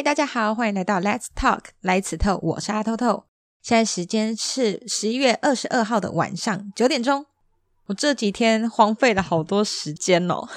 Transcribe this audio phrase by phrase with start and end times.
[0.00, 3.24] 嗨，大家好，欢迎来到 Let's Talk 来此透，我是阿透透。
[3.60, 7.26] 现在时间是十一月二十二号的晚上九点钟。
[7.84, 10.48] 我这几天荒废了好多时间哦。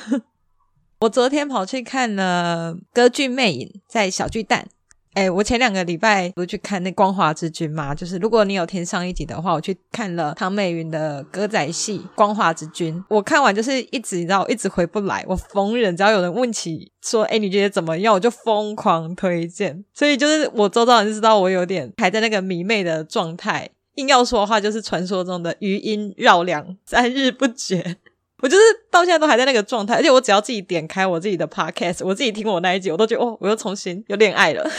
[1.01, 4.69] 我昨天跑去看了歌剧魅影，在小巨蛋。
[5.13, 7.93] 哎，我前两个礼拜不是去看那《光华之君》嘛？
[7.93, 12.95] 就是如果你有听上一集的话，我去看了唐美云的歌仔戏《光华之君》。
[13.07, 15.23] 我看完就是一直，你知道，一直回不来。
[15.27, 19.85] 我逢人只要有人问起说：“哎，你觉得怎么样？”我就疯狂推荐。
[19.93, 23.69] 所以就是我周遭人知道我有点还在那个迷妹的状态。
[23.95, 27.97] 硬要说的话，就是传说中的余音绕梁，三日不绝。
[28.43, 34.69] 我就是到现在都还在那个状态，而且我只要自己点开我自己的 podcast，我自己听我那一集，我都觉得哦，我又重新有恋爱了，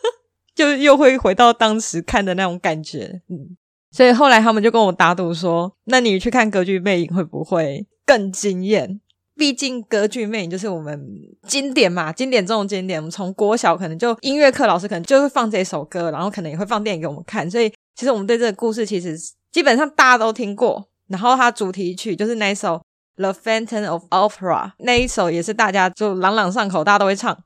[0.54, 3.22] 就又会回到当时看的那种感觉。
[3.30, 3.56] 嗯，
[3.90, 9.00] 所以后来他们就跟我打赌说，那你去看歌剧魅影会不会更惊艳？
[9.34, 11.02] 毕竟歌剧魅影就是我们
[11.48, 13.00] 经典嘛，经典中的经典。
[13.00, 19.16] 我们从国小可能就音乐课老师可能就会放这首歌，然后可能也会放电影给我们看，所以其实我们对这个故事其实
[19.50, 20.90] 基本上大家都听过。
[21.08, 22.82] 然后它主题曲就是那首。
[23.16, 27.36] The Phantom of Opera 那一首也是大家就朗朗上口，大家都会唱。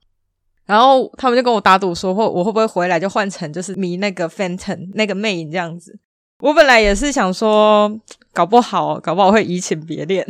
[0.64, 5.98] 然后他们就跟我打赌说，或我会不会回来就换成就是迷那个 Phantom 那个魅影这样子。
[6.40, 8.00] 我本来也是想说，
[8.32, 10.26] 搞不好搞不好会移情别恋。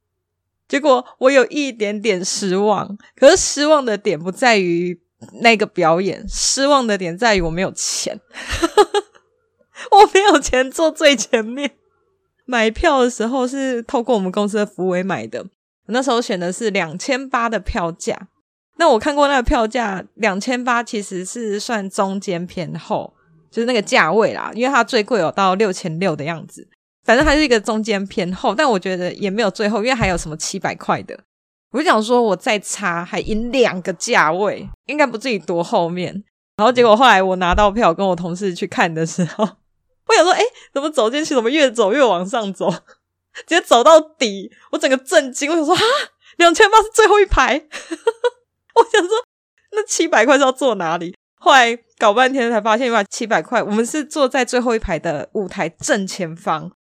[0.68, 2.96] 结果我有一点点失望。
[3.16, 5.00] 可是失望的点不在于
[5.40, 8.20] 那个表演，失望的点在于我没有钱。
[9.90, 11.72] 我没有钱坐最前面。
[12.50, 18.26] 买票的时候是透过我们公司的福委买的，我那时候选的是两千八的票价。
[18.76, 23.14] 那我看过那个票价，两千八其实是算中间偏后，
[23.52, 26.66] 就是那个价位啦，因为它最贵有到六千六的样子。
[27.04, 31.16] 反正它是一个中间偏后，但我觉得也没有最后，因为还有什么七百块的。
[31.70, 36.24] 我就想说，我再差还赢两个价位，应该不至于多后面。
[36.56, 39.48] 然后结果后来我拿到票，跟我同事去看的时候。
[40.10, 40.42] 我想说，哎，
[40.74, 42.68] 怎么走进去，怎么越走越往上走，
[43.46, 45.48] 直接走到底，我整个震惊。
[45.48, 45.80] 我想说，啊，
[46.36, 47.54] 两千八是最后一排。
[48.74, 49.10] 我想说，
[49.70, 51.14] 那七百块是要坐哪里？
[51.36, 56.72] 后来搞半天才发现，原来七百块我们是坐在最后一排的舞台正前方，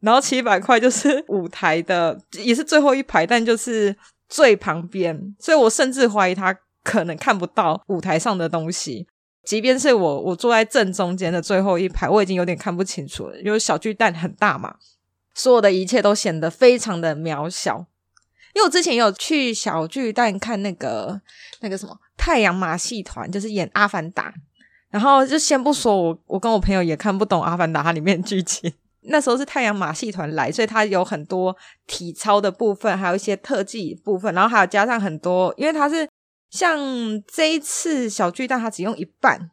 [0.00, 3.96] 然后七百块就是 舞台的，也是最后一排，但就是
[4.28, 9.08] 最旁边，所以我甚至怀疑他可能看不到舞台上的东西。
[9.44, 14.74] 即便是我，我坐在正中间的最后一排，我已经有点看不清楚了，因为小巨蛋很大嘛，
[15.34, 17.86] 所有的一切都显得非常的渺小。
[18.54, 21.20] 因为我之前有去小巨蛋看那个
[21.60, 24.30] 那个什么太阳马戏团，就是演《阿凡达》，
[24.90, 28.70] 然后就先不说我，我跟我朋友也看不懂《阿凡达》它里面剧情。
[29.02, 31.56] 那时候是太阳马戏团来，所以它有很多
[31.86, 36.06] 体操的部分，还有一些特技部分，然后还有加上很多，因为它是。
[36.50, 36.78] 像
[37.26, 39.50] 这一次小巨蛋，它只用一半，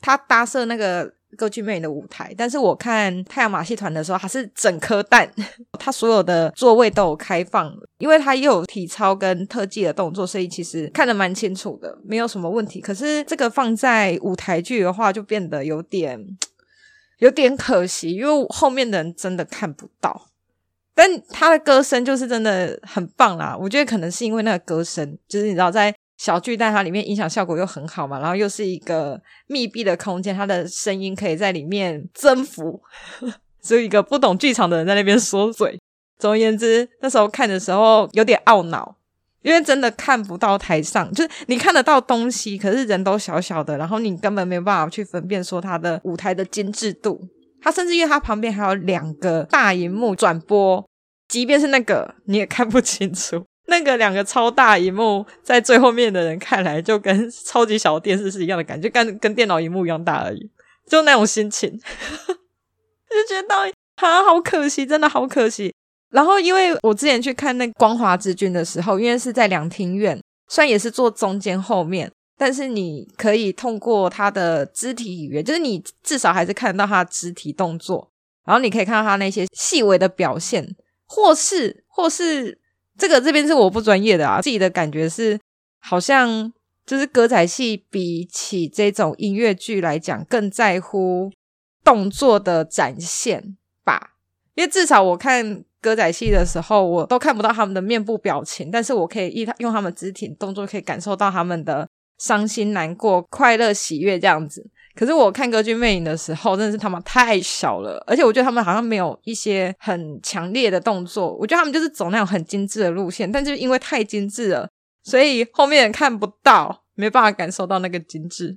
[0.00, 2.34] 它搭设那个歌剧魅影的舞台。
[2.36, 5.30] 但是我看太阳马戏团的时候，它是整颗蛋，
[5.78, 12.80] 它所有的座位都有开放，因为它又有体操跟特技的动作，所以其实看得蛮清楚的，没有什么问题。
[12.80, 16.22] 可是这个放在舞台剧的话，就变得有点
[17.18, 20.28] 有点可惜，因为后面的人真的看不到。
[20.94, 25.94] 但他的歌声就是真的很棒啦，我觉得可能是因为那个歌声，就是你知道在。
[26.16, 32.80] 小巨蛋它里面音响效果又很好嘛，然后又是一个密闭的空间，它的声音可以在里面征服，
[33.60, 35.78] 所以一个不懂剧场的人在那边说嘴。
[36.18, 38.96] 总而言之，那时候看的时候有点懊恼，
[39.42, 47.20] 因为真的看不到台上，就是你看得到东西，可是人都小小的，然后你根本没有办法去分辨说它的舞台的精致度。
[47.60, 50.88] 它甚至因为它旁边还有两个大荧幕转播，
[51.28, 53.44] 即便是那个你也看不清楚。
[53.68, 60.50] 那个两个超大荧幕在最后面的人看来，就跟超级小电视是一样的感觉，跟跟电脑荧幕一样大而已，
[60.88, 63.54] 就那种心情， 就觉得
[63.96, 65.74] 啊，好可惜，真的好可惜。
[66.10, 78.08] 然后因为我之前去看那《光华之君》的时候，因为是在两厅院，虽然也是坐中间后面，但是你可以通过他的肢体语言，就是你至少还是看得到他肢体动作，
[78.46, 80.76] 然后你可以看到他那些细微的表现，
[81.06, 82.60] 或是或是。
[82.98, 85.38] 这个这边是我不专业的啊，自己的感觉是
[85.80, 86.52] 好像
[86.84, 91.30] 就是歌仔戏比起这种音乐剧来讲更在乎
[91.84, 94.14] 动作的展现吧，
[94.54, 101.88] 因为至少我看歌仔戏的时候，我都看不到他们的面部表情，但是我可以一用他们肢体动作可以感受到他们的
[102.18, 104.68] 伤心、难过、快乐、喜悦这样子。
[104.96, 111.34] 可是我看歌剧魅影的时候，真的是他们太小了，而且我觉得他们好像没有一些很强烈的动作。
[111.36, 114.68] 我觉得他们就是走那种很精致的路线，但就是因为太精致了，
[115.04, 118.56] 所以后面看不到，没办法感受到那个精致。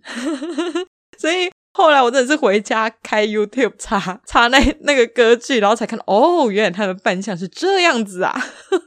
[1.20, 8.34] 所以后来我真的是回家开 YouTube 查查那那个歌剧，然后才看到哦，原来他的扮相是这样子啊，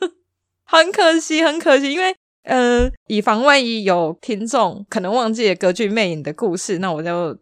[0.65, 2.15] 很可惜，很可惜，因为
[2.45, 7.39] 呃，以防万一有听众可能忘记了《歌剧魅影》的故事，那我就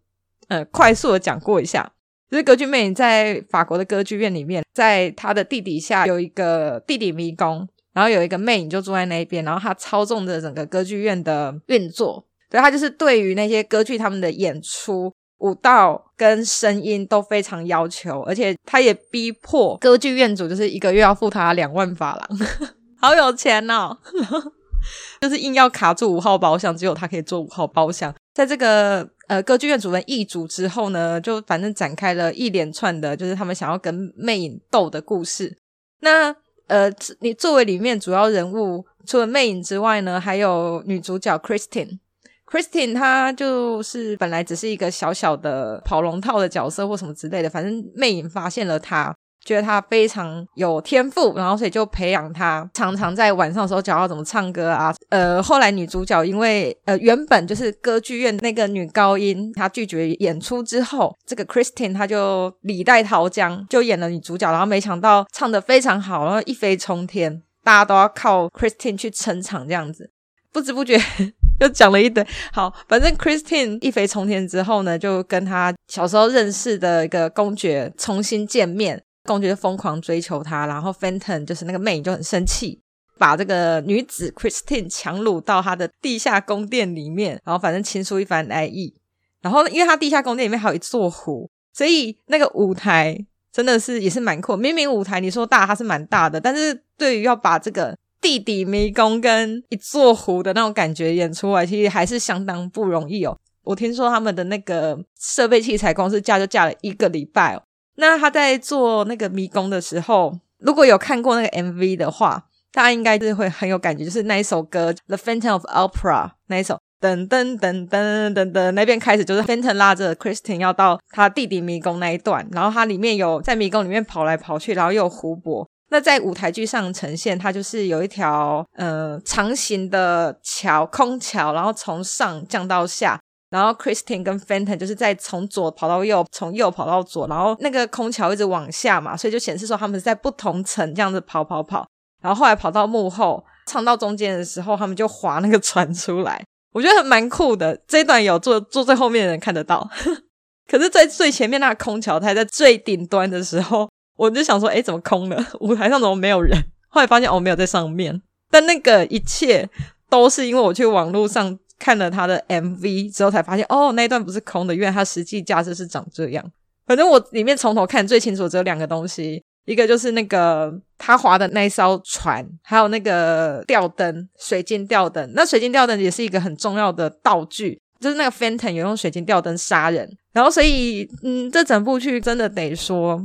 [0.50, 1.90] 呃快速的讲过一下。
[2.30, 12.24] 就是《歌剧魅影》在法国的歌剧院里面，在他的地底下有一个地底迷宫，然后有一个魅影就住在那边，然后他操纵着整个歌剧院的运作。
[12.48, 22.38] 对，他就是对于那些歌剧他们的演出、舞蹈跟声音都非常要求，而且他也逼迫歌剧院主就是一个月要付他两万法郎，
[23.00, 23.98] 好有钱哦！
[25.20, 28.14] 就是硬要卡住五号包厢，只有他可以坐五号包厢。
[28.32, 35.56] 在这个呃歌剧院主人易主之后呢，就反正展开了一连串的，就是他们想要跟魅影斗的故事。
[36.00, 36.34] 那
[36.68, 41.98] 呃，你作为里面主要人物，除了魅影之外呢，还有女主角 Christine。
[42.46, 49.14] Christine 她就是本来只是一个小小的跑龙套的角色或什么之类的，反正魅影发现了她。
[49.44, 54.94] 觉得他非常有天赋，然后所以就培养他，常常在晚上的时候教他怎么唱歌啊。
[55.08, 70.10] 呃，后来女主角因为呃原本就是歌剧院那个女高音，她拒绝演出之后，这个 Christine 她就李代桃僵，就演了女主角，然后没想到唱得非常好，然后一飞冲天，大家都要靠 Christine 去撑场这样子。
[70.52, 71.00] 不知不觉
[71.60, 72.26] 就讲了一堆。
[72.52, 79.02] 好，反正 Christine 一飞冲天之后呢，就跟她小时候认识的一个公爵重新见面。
[79.30, 82.80] 公爵疯狂追求她，然后 Fenton 就是那个魅影就很生气，
[83.16, 88.92] 把这个女子 Christine 强掳到他的地下宫殿里面，然后反正倾诉一番爱意。
[89.40, 93.16] 然后因为他地下宫殿里面还有一座湖，所以那个舞台
[93.52, 94.56] 真的是也是蛮酷。
[94.56, 103.38] 明明舞台你说大，它是蛮大的，但是对于要把这个地底迷宫跟一座湖的那种感觉演出来，其实还是相当不容易哦。
[103.62, 107.62] 我听说他们的那个设备器材公司架就架了一个礼拜哦。
[108.00, 112.42] 那他在做那个迷宫的时候，如果有看过那个 MV 的话，
[112.72, 125.68] 大家应该是会很有感觉，就是那一首歌《The Phantom of Opera》那一首，噔噔噔噔噔噔，那边开始就是 Phantom 拉着 Christine 要到他弟弟迷宫那一段，然后它里面有在迷宫里面跑来跑去，然后又有湖泊。
[125.90, 133.20] 那在舞台剧上呈现，它就是有一条呃长形的桥，空桥，然后从上降到下。
[133.50, 141.84] 然后 Christine 跟 Fenton 就是在从左跑到右，从右跑到左，然后那个空桥一直往下嘛，所以就显示说他们是在不同层这样子跑跑跑。
[142.22, 147.76] 然后后来跑到幕后，唱到中间的时候，他们就划那个船出来，我觉得蛮酷的。
[147.88, 149.88] 这段有坐坐最后面的人看得到，
[150.70, 155.44] 可是，在最前面那个空桥台在最顶端的时候，我就想说，诶，怎么空了？
[155.58, 156.56] 舞台上怎么没有人？
[156.88, 158.22] 后来发现哦，没有在上面。
[158.48, 159.68] 但那个一切
[160.08, 161.58] 都是因为我去网络上。
[161.80, 166.44] 看了他的 MV 之后，才发现哦，那一段不是空的，因为他实际架势是长这样。
[166.86, 175.32] 反正我里面从头看最清楚只有两个东西，一个就是那个他划的那一艘船，还有那个吊灯，水晶吊灯。
[175.34, 180.08] 那水晶吊灯也是一个很重要的道具，就是那个 Fenton 有用水晶吊灯杀人。
[180.32, 183.24] 然后，所以嗯，这整部剧真的得说，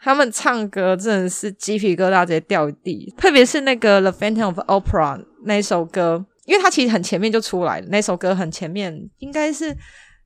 [0.00, 6.24] 他们唱歌真的是鸡皮疙瘩直接掉一地，特别是那个 The Phantom of Opera 那首歌。
[6.46, 9.76] 因为他其实很前面就出来了，那首歌很前面，应该是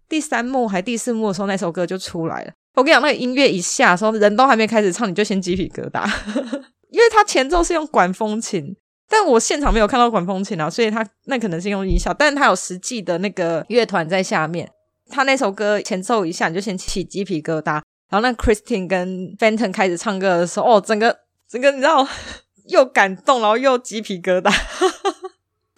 [0.09, 2.53] 第三幕还第四幕的时候，那首歌就出来了。
[2.75, 6.09] 我跟你讲，那个音乐一下的时候，人都还没开始唱，你就先鸡皮疙瘩，
[6.91, 8.77] 因为他前奏是用管风琴，
[9.09, 14.71] 但我现场没有看到管风琴啊，所以他那可能是用音效，但是他有实际的那个乐团在下面。
[15.13, 21.17] 他那首歌前奏一下，你就先起鸡皮疙瘩，然后那 Christine 跟 Fenton 开始唱歌的时候，哦，整个
[21.49, 22.07] 整个你知道
[22.71, 24.53] 又感动，然后又鸡皮疙瘩。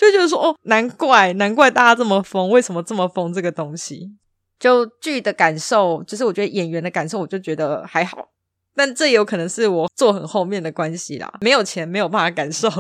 [0.03, 3.33] 就觉得说哦，难怪难怪大家这么疯，为什么这么疯？
[3.33, 4.13] 这个东西，
[4.59, 8.29] 就剧的感受，就是我觉得演员的感受，我就觉得还好。
[8.75, 12.71] 但这有可能是我坐很后面的关系啦，没有钱没有办法感受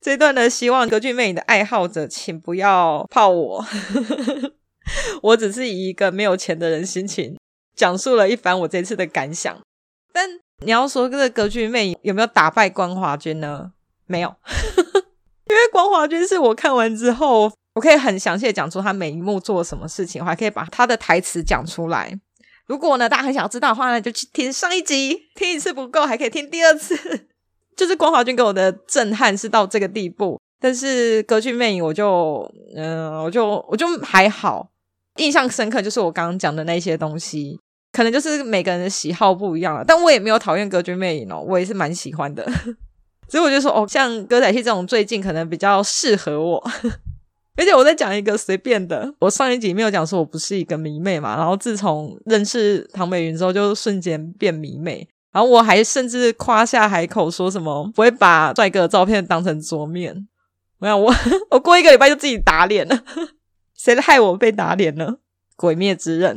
[0.00, 0.48] 这段呢。
[0.48, 3.64] 希望歌剧魅影的爱好者，请不要泡我，
[5.22, 7.36] 我只是以一个没有钱的人心情
[7.76, 9.54] 讲述了一番我这次的感想。
[10.12, 10.26] 但
[10.64, 13.72] 你要说这个歌剧魅影有没有打败光华君呢？
[14.06, 14.34] 没有。
[15.48, 22.18] 因为光华君是我看完之后，我可以很详细的讲出他每一幕做了什么事情，我还可以把他的台词讲出来。
[22.66, 27.28] 如果呢，大家很想要知道的话呢，就去听上一集，听一次不够，还可以听第二次。
[27.74, 34.68] 就是光华君给我的震撼是到这个地步，但是歌剧魅影我就，嗯、我就我就还好，
[35.16, 37.58] 印象深刻就是我刚刚讲的那些东西，
[37.92, 42.44] 可能就是每个人的喜好不一样了，但我也没有讨厌歌剧魅影哦，我也是蛮喜欢的。
[43.28, 46.70] 所以我就说，哦，像歌仔戏这种最近可能比较适合我。
[47.56, 55.08] 而且我在讲一个随便的，我上一集没有讲说我不是一个迷妹嘛，然后自从认识唐美云之后，就瞬间变迷妹。
[55.32, 60.26] 然后我还甚至夸下海口说什么不会把帅哥的照片当成桌面。
[60.78, 61.12] 我想我
[61.50, 63.04] 我过一个礼拜就自己打脸了，
[63.76, 65.06] 谁害我被打脸呢？
[65.56, 66.36] 《鬼灭之刃》，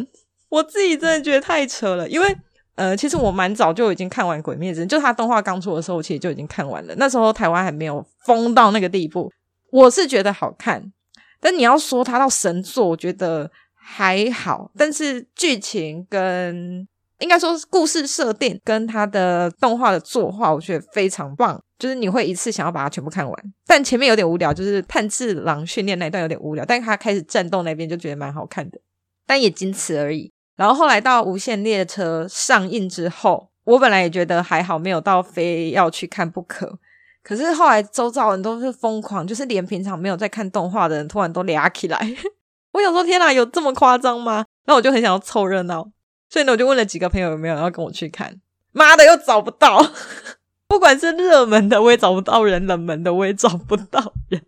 [0.50, 2.36] 我自己真的觉得太扯了，因为
[2.82, 6.96] 呃，其实我蛮早就已经看完《鬼灭之刃》，就他动画刚出的时候，我其实就已经看完了。
[6.96, 9.32] 那时候台湾还没有疯到那个地步，
[9.72, 10.92] 我是觉得好看。
[11.40, 14.72] 但你要说它到神作，我觉得还好。
[14.76, 16.88] 但是剧情跟
[17.20, 21.62] 应该说故事设定跟它的动画的作画，我觉得非常棒。
[21.78, 23.54] 就是你会一次想要把它全部看完。
[23.68, 26.66] 但前面有点无聊，就是炭治郎训练那一段有点无聊。
[26.66, 28.80] 但他开始战斗那边就觉得蛮好看的，
[29.28, 30.32] 但也仅此而已。
[30.62, 36.78] 然后后来到无限列车上映之后，我本来也觉得还好，没有到非要去看不可。
[37.24, 41.98] 可是后来周遭人都是疯狂，就是连平常没有在看动画的人，突然都俩起来。
[42.74, 44.46] 我想说，天哪，有这么夸张吗？
[44.64, 45.90] 然后我就很想要凑热闹，
[46.30, 48.40] 所以呢，我就问了几个朋友有没有要跟我去看。
[48.72, 49.84] 妈的，又找不到，
[50.70, 54.46] 不管是热门的我也找不到人，冷门的我也找不到人。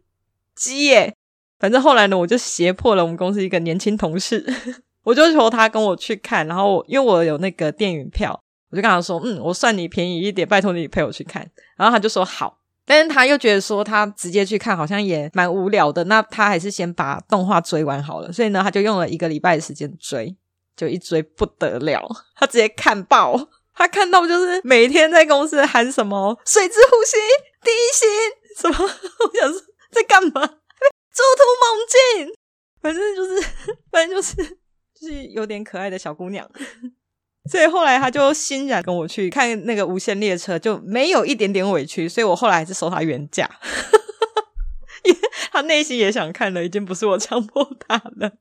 [0.54, 1.16] 鸡耶！
[1.58, 4.46] 反正后来呢，我就胁迫了我们公司一个年轻同事，
[5.04, 6.46] 我就求他跟我去看。
[6.48, 8.40] 然后因为我有那个电影票，
[8.72, 18.30] 我就跟他说：“嗯，我算你便宜一点，拜托你陪我去看。”然后他就说：“好。”但是他又觉得说他直接去看好像也蛮无聊的，那他还是先把动画追完好了。
[18.32, 20.36] 所以呢，他就用了一个礼拜的时间追，
[20.76, 22.06] 就一追不得了，
[22.36, 23.40] 他直接看爆。
[23.76, 27.18] 他看到就是每天在公司喊什么“水之呼吸
[27.64, 28.08] ”“第一心”
[28.60, 30.46] 什么， 我想说在干嘛
[31.12, 32.36] ？“猪突猛进”，
[32.84, 33.42] 反正就是，
[33.90, 34.58] 反正就是，
[35.04, 36.50] 是有点可爱的小姑娘。
[37.52, 42.08] 所以后来他就欣然跟我去看那个无限列车，就没有一点点委屈。
[42.08, 43.50] 所以我后来还是收他原价，
[45.04, 45.20] 因为
[45.52, 48.32] 他内心也想看了，已经不是我强迫他了。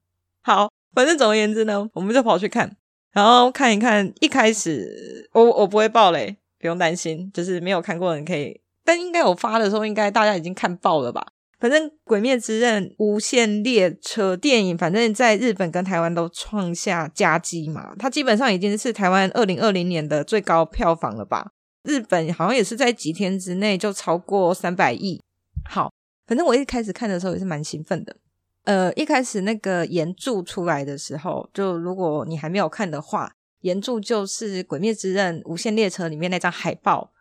[0.45, 2.77] 好，反正总而言之呢，我们就跑去看，
[3.13, 4.13] 然后看一看。
[4.21, 8.61] 一开始我我不会爆雷，不用担心，就是没有看过的人可以。
[8.85, 11.27] 但应该我发的时候，应该大家已经看爆了吧。
[11.63, 17.95] 反正《鬼灭之刃》无限列车电影，反正在日本跟台湾都创下佳绩嘛。
[17.97, 21.53] 它基本上已经是台湾二零二零年的最高票房了吧？
[21.85, 25.23] 日本好像也是在几天之内就超过三百亿。
[25.71, 25.93] 好，
[26.27, 28.17] 反正我一开始看的时候也是蛮兴奋的。
[28.65, 37.13] 呃，一开始那个原著出来的时候，就如果你还没有看的话，原著就是《鬼灭之刃》无限列车里面那张海报。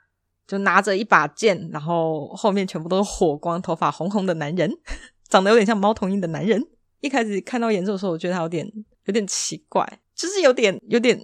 [0.47, 4.71] 就拿着一把剑，然后后面全部都是火光，头发红红的男人，
[5.29, 6.61] 长得有点像猫头鹰的男人。
[6.99, 8.69] 一开始看到演奏的时候，我觉得他有点
[9.05, 11.17] 有点奇怪，就是有点有点，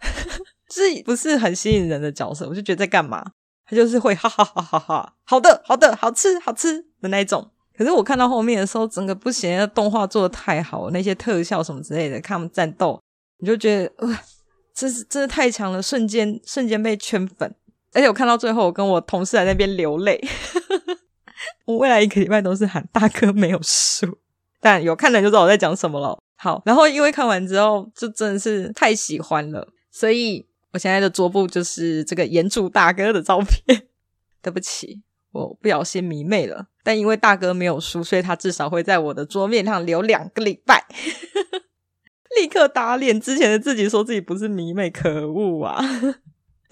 [0.68, 2.48] 就是不是很吸引人的角色。
[2.48, 3.24] 我就觉得在干嘛？
[3.66, 7.50] 他就是会哈哈哈哈哈，好的好的，好吃好吃的那一种。
[7.76, 13.00] 可是我看到后面的时候，整个不行，动画做的太好，那些特效什么之类的，看他们战斗，
[13.38, 14.20] 你就觉得哇，
[14.74, 17.54] 这是真的太强了，瞬间瞬间被圈粉。
[17.94, 20.20] 而且我看到最后，我跟我同事在那边流泪。
[21.64, 24.18] 我未来一个礼拜都是喊大哥没有输，
[24.60, 26.18] 但有看的人就知道我在讲什么了。
[26.36, 33.86] 好，然后因为看完之后就真的是太喜欢了，所以我现在的桌布就是这个炎柱大哥的照片。
[34.42, 36.66] 对不起，我不小心迷妹了。
[36.82, 40.84] 但因为大哥没有输，所以他至少会在我的桌面上留两个礼拜。
[42.36, 45.82] 立刻打脸之前的自己，说自己不是迷妹，可恶啊！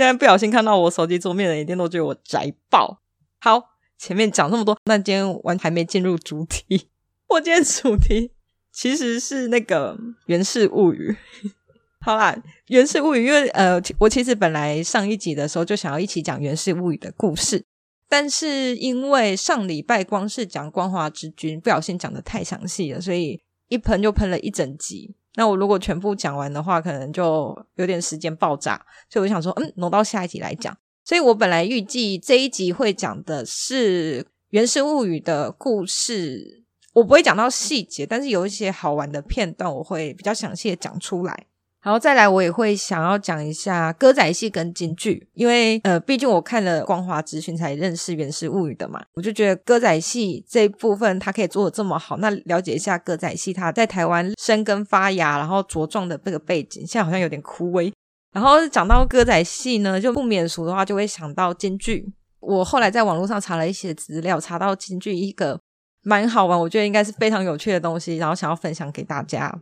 [0.02, 3.00] 现在不小心看到我手机桌面的，一定都觉得我宅爆。
[3.40, 3.62] 好，
[3.96, 6.88] 前面讲那么多，那今天完还没进入主题。
[7.30, 8.32] 我今天主题
[8.72, 11.16] 其实是那个《源氏物语》。
[12.04, 12.34] 好啦，
[12.66, 17.64] 《源氏物语》因为呃，我其实本来上一集的时候就想要一起讲《源氏物语》的故事，
[18.08, 25.14] 但是因为上礼拜光是讲光华之君，不小心讲的太详细了，所以一喷就喷了一整集。
[25.34, 30.76] 那我如果全部讲完的话，可能就有点时间爆炸，所以我想说，嗯，挪到下一集来讲。
[31.04, 41.46] 所以我本来预计这一集会讲的是《原生物语》的故事，我不会讲到细节，但是有一些好玩的片段，我会比较详细的讲出来。
[41.82, 57.92] 然后再来，我也会想要讲一下歌仔戏跟京剧，因为呃，毕竟我看了《光华之君》才认识《源氏物语》的嘛，我就觉得歌仔戏这一部分它可以做的这么好，那了解一下歌仔戏它在台湾生根发芽，然后茁壮的这个背景，现在好像有点枯萎。
[58.32, 62.06] 然后讲到歌仔戏呢，就不免俗的话，就会想到京剧。
[62.38, 65.60] 我后来在网络上查了一些资料，查到京剧一个
[66.04, 69.52] 蛮好玩，我觉得应该是非常有趣的东西，然后想要分享给大家。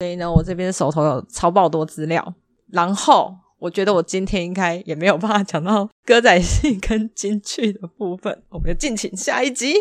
[0.00, 2.34] 所以呢，我这边手头有超爆多资料，
[2.70, 9.74] 然后我觉得我今天应该也没有办法讲到歌仔戏跟京剧的部分，我们就敬请下一集。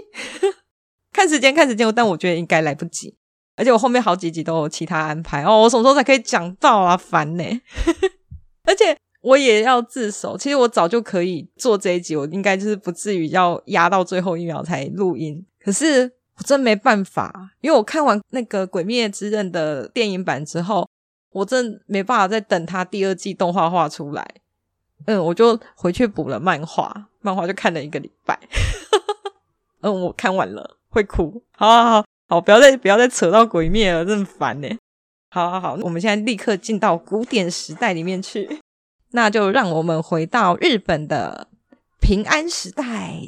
[1.13, 3.15] 看时间看时间，但我觉得应该来不及。
[3.55, 6.97] 而且我后面好几集都有其他安排哦，我什么时候才可以讲到啊？
[6.97, 7.43] 烦呢！
[8.65, 15.45] 而且我也要自首，其实我早就可以做这一集，我应该就是不至于要压到最后一秒才录音。
[15.59, 20.87] 可是我真没办法，因为我看完那个《鬼灭之刃》的电影版之后，
[21.31, 24.25] 我真没办法再等他第二季动画画出来。
[25.05, 28.39] 嗯，我就回去补了漫画，漫画就看了一个礼拜。
[29.81, 31.43] 嗯，我看完了会哭。
[31.51, 32.05] 好好好。
[32.29, 34.67] 好，不要再不要再扯到鬼灭了，真烦呢。
[35.29, 38.59] 好好好，我们现在立刻进到古典时代里面去，
[39.11, 41.47] 那就让我们回到日本的
[42.01, 43.21] 平安时代。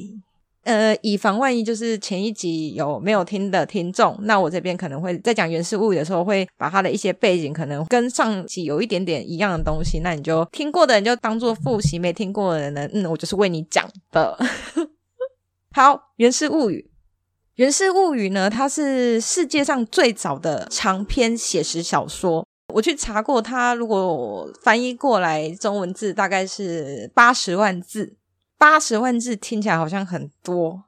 [0.70, 14.38] 呃，以防万一，就是前一集有没有听的听众，那我这边可能会在讲《源氏物语》的时候，会把它的一些背景可能跟上集有一点点一样的东西，那你就听过的人就当做复习，没听过的人呢，嗯，我就是为你讲的。
[15.74, 16.88] 好，《源氏物语》。
[17.56, 22.46] 《源氏物语》呢，它是世界上最早的长篇写实小说。
[22.72, 28.19] 我去查过，它如果翻译过来中文字，大概是八十万字。
[28.60, 30.84] 八十万字听起来好像很多，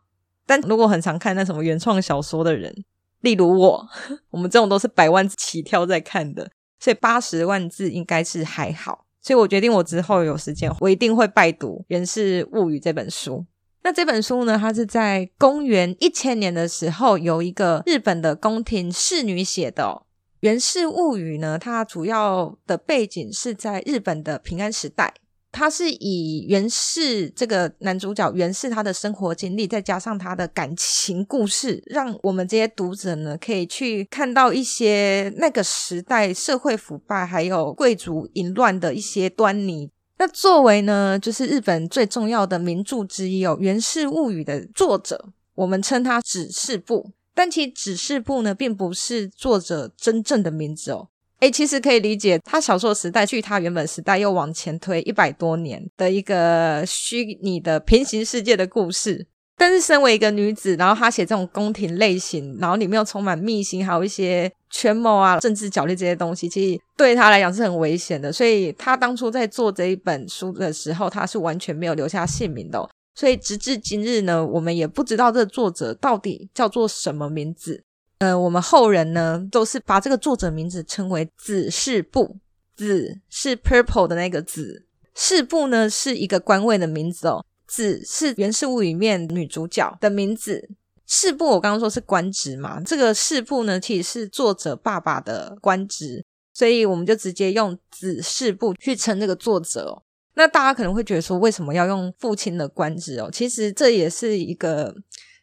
[0.45, 2.83] 但如果很常看那什么原创小说的人，
[3.21, 3.87] 例如我，
[4.29, 9.05] 我们这种都是百万起跳在看的，所以八十万字应该是还好。
[9.21, 13.45] 所以我决定，我之后有时间，我一定会拜读《源氏物语》这本书。
[13.83, 20.03] 那这本书呢，它是在公元一千年的时候，由一个日本的宫廷侍女写的哦。
[20.41, 25.13] 《源氏物语》呢，它主要的背景是在日本的平安时代。
[25.51, 39.89] 它是以源氏这个男主角源氏他的生活经历，再加上他的感情故事，让我们这些读者呢，可以去看到一些那个时代社会腐败还有贵族淫乱的一些端倪。
[40.17, 51.09] 那作为呢，就是日本最重要的名著之一哦，《源氏物语》的作者，我们称他指示部，但其指示部呢，并不是作者真正的名字哦。
[51.41, 59.27] 诶，其实可以理解，他小说时代距他原本时代又往前推一百多年的一个虚拟的平行世界的故事。
[59.57, 68.31] 但是，身为一个女子，然后她写这种宫廷类型，然后里面又充满秘辛，还有一些权谋啊、政治角力这些东西，其实对她来讲是很危险的。
[68.31, 72.89] 所以，她当初在做这一本书的时候，她是完全没有留下姓名的。
[73.13, 77.83] 所以，直至今日呢，我们也不知道这作者到底叫做什么名字。
[78.21, 82.37] 呃，我们后人呢，都是把这个作者名字称为子氏部。
[82.75, 87.43] 子是 purple 的那个子，氏部呢是一个官位的名字哦。
[87.65, 90.69] 子是《源氏物语》里面女主角的名字，
[91.07, 100.03] 氏部我刚刚说是官职嘛，这个氏部呢其实是作者爸爸的官职，所以我们就直接用子氏部去称这个作者哦。
[100.35, 103.31] 那大家可能会觉得说，为什么要用父亲的官职哦？
[103.33, 104.95] 其实这也是一个，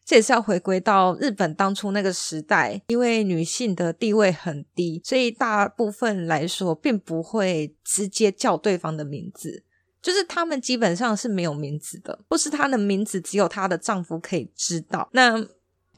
[0.09, 9.65] 这也是要回归到日本当初那个时代，因为女性的地位很低，所以大部分来说并不会直接叫对方的名字。
[10.01, 15.11] 就是他们基本上是没有名字的，不是她的名字只有她的丈夫可以知道。
[15.13, 15.47] 那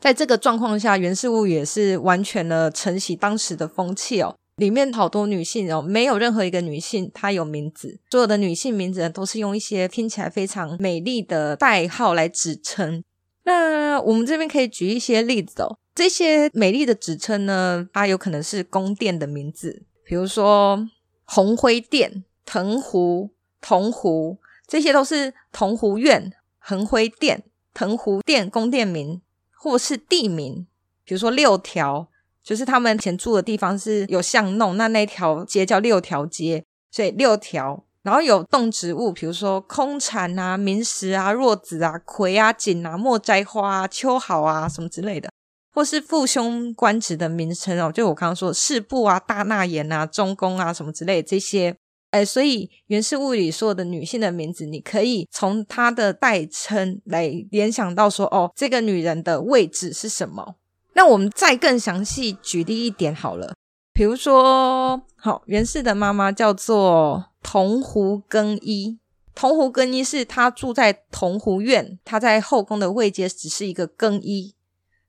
[0.01, 4.35] 在这个状况下，《源氏物》也是完全的承袭当时的风气哦。
[4.57, 13.05] 里面好多女性哦，没有任何一个女性她有名字，所有的女性名字都是用一些听起来非常美丽的代号来指称。
[13.45, 20.89] 那我们这边可以举一些例子哦，这些美丽的指称呢，它有可能是宫殿的名字，比如说
[21.25, 23.31] 弘辉殿、藤壶。
[23.63, 27.43] 桐壶，这些都是桐壶院、恒辉殿、
[27.75, 29.21] 藤壶殿宫殿名，
[29.55, 30.67] 或是地名。
[31.05, 32.09] 比如说六条，
[32.43, 37.85] 就是他们前住的地方是有巷弄，那那条街叫六条街，所以六条。
[38.03, 45.31] 然后有动植物，比如说空蝉啊、鸣石啊、若子啊、葵啊、堇啊、莫斋花、秋毫啊什么之类的，
[45.75, 51.77] 或是父兄官职的名称哦，就我刚刚说的士部啊、大纳言啊、中宫啊什么之类的这些。
[52.11, 60.57] 哎，所以《源氏物语》所有的女性的名字，你可以从她的代称来联想到说，哦，这个女人的位置是什么？
[60.95, 63.55] 那我们再更详细举例一点好了，
[63.93, 68.99] 比如说，好，源氏的妈妈叫做桐湖更衣，
[69.35, 74.55] 桐湖更衣是他住在桐湖院，他在后宫的位阶只是一个更衣，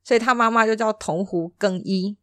[0.02, 2.16] 所以他妈妈就叫桐湖更衣。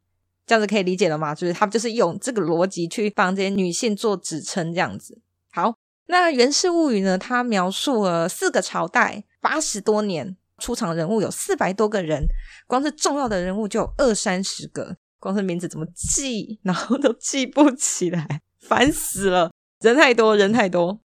[0.46, 1.32] 这样子可以理解了吗？
[1.32, 5.20] 就是他就是用这个逻辑去帮这些女性做指称，这样子。
[5.52, 5.74] 好，
[6.06, 7.16] 那《源氏物语》呢？
[7.16, 12.26] 它描述了四个朝代，八十多年，出场人物有四百多个人，
[12.66, 19.52] 光是重要的人物就有二三十个，光是名字怎么记，然后都记不起来，烦死了！
[19.80, 21.00] 人太多，人太多，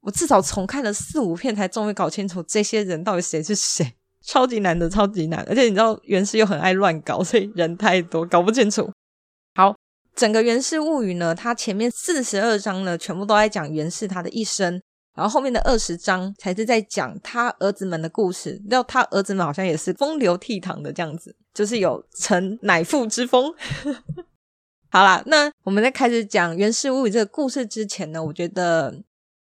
[0.00, 3.94] 我至少重看了四五遍才终于搞清楚这些人到底谁是谁。
[4.22, 5.42] 超级难的，超级难。
[5.48, 8.90] 而且你知道源氏又很爱乱搞，所以人太多，搞不清楚。
[9.54, 9.74] 好，
[10.14, 14.80] 整个源氏物语呢，它前面四十二章呢，全部都在讲源氏他的一生，
[15.16, 18.62] 然后后面的二十章才是在讲他儿子们的故事。
[18.68, 23.52] 然后他儿子们好像也是风流倜傥的这样子，就是有成乃父之风。
[24.92, 29.02] 好啦，那我们在开始讲源氏物语这个故事之前呢，我觉得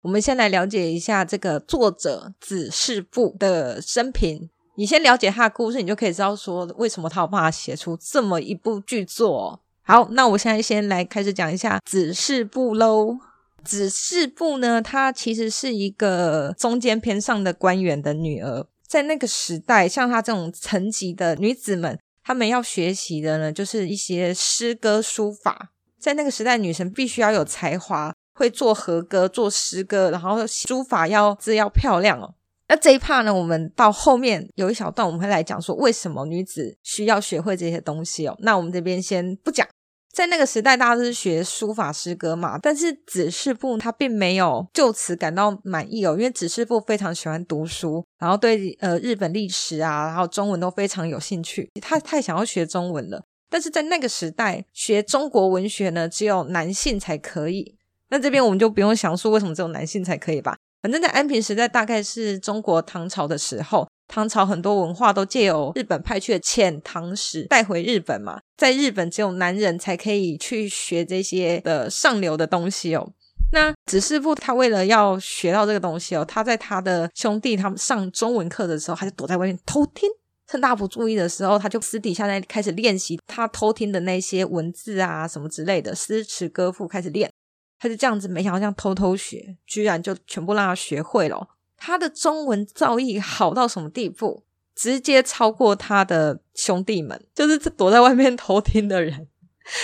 [0.04, 4.48] 我们先来了解一下这个作者子氏部的生平。
[4.76, 9.60] 你先了解他的故事，你就可以知道说为什么他有办法写出这么一部巨作。
[9.82, 13.18] 好，那我现在先来开始讲一下子氏部喽。
[13.64, 25.72] 子氏部呢，她其实是一个中间偏上的官员的女儿，在那个时代，像她这种层级的女子们，他们要学习的呢，就是一些诗歌书法。
[26.00, 32.34] 在那个时代，女生必须要有才华，会做和歌、做诗歌，然后书法要字要漂亮哦。
[32.68, 38.36] 那这一 part 呢，我们到后面有一小段，我们会来讲说为什么女子需要学会这些东西哦。
[38.40, 39.68] 那我们这边先不讲。
[40.14, 53.24] 在那个时代，大家都是学书法诗歌嘛，但是子氏部他并没有就此感到满意哦，因为子氏部非常喜欢读书，然后对呃日本历史啊，然后中文都非常有兴趣，他太想要学中文了。
[53.50, 57.76] 但是在那个时代，学中国文学呢，只有男性才可以。
[58.10, 60.58] 那这边我们就不用详述为什么只有男性才可以吧。
[60.82, 68.42] 反正，在安平时代，大概是中国唐朝的时候，唐朝很多文化都借由日本派去的遣唐使带回日本嘛。
[68.58, 73.14] 在日本，只有男人才可以去学这些的上流的东西哦。
[73.54, 80.10] 那子师傅他为了要学到这个东西哦，他在他的兄弟他们上中文课的时候，他就躲在外面偷听，
[80.48, 87.32] 趁大不注意的时候，他就私底下在开始练习他偷听的那些文字啊什么之类的诗词歌赋，开始练。
[87.80, 91.48] 他就这样子，没想到这样偷偷学，居然就全部让他学会了。
[91.84, 94.44] 他的中文造诣好到什么地步？
[94.76, 99.28] 直接超过他的兄弟们，就是躲在外面偷听的人，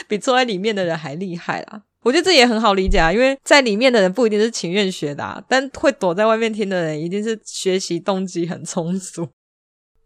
[0.08, 1.82] 比坐在里面的人还厉害啦。
[2.04, 9.28] 我觉得这也很好理解啊，因为在里面的人不一定是情愿学的啊，但会躲在外面听的人，一定是学习动机很充足，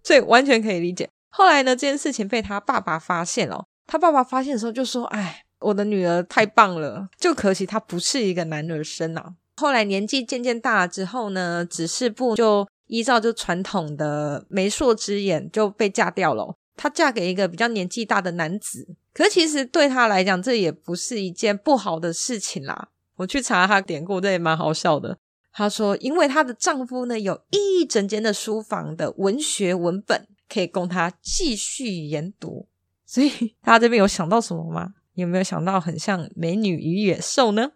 [0.02, 1.10] 所以完全可以理解。
[1.30, 9.36] 后来呢，这件事情被他爸爸发现了，他爸爸发现的时候就说：“哎。”我的女儿太棒了，就可惜她不是一个男儿身啊。
[9.58, 16.56] 后来年纪渐渐大了之后呢，指示部就依照就传统的媒妁之言就被嫁掉了。
[16.76, 22.90] 她嫁给一个比较年纪大的男子，可其实对她来讲，这也不是一件不好的事情啦。
[23.18, 25.18] 我去查她典故，这也蛮好笑的。
[25.54, 32.68] 她说，因为她的丈夫呢，有一整间的书房的文学文本可以供她继续研读，
[33.06, 33.30] 所以
[33.62, 34.94] 大家这边有想到什么吗？
[35.14, 37.72] 有没有想到很像《美女与野兽》呢？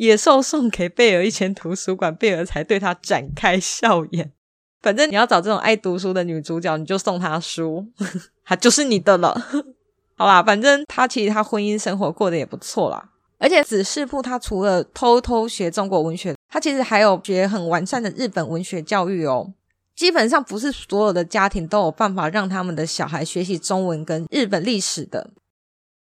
[0.00, 4.32] 野兽送给贝儿一间图书馆，贝儿才对他展开笑颜。
[4.80, 7.86] 反正你要找这种爱读书的女主角，你就送她书，
[8.42, 9.38] 她就是你的了。
[10.16, 13.10] 好啦，反正她其实她婚姻生活过得也不错啦。
[13.36, 19.52] 而且子氏部她除了偷偷学中国文学，她其实还有学很完善的日本文学教育哦。
[19.94, 25.30] 基本上不是所有的家庭都有办法让他们的小孩学习中文跟日本历史的。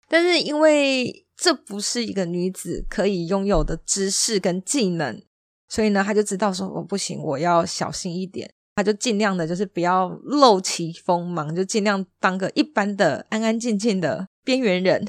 [0.07, 5.21] 但是因为这不是一个女子可以拥有的知识跟技能，
[5.69, 8.51] 所以呢，他就知道说，我不行，我要小心一点。
[8.75, 15.03] 他就尽量的，就是不要露其锋芒，就尽量当个一般的安安静静的边缘人。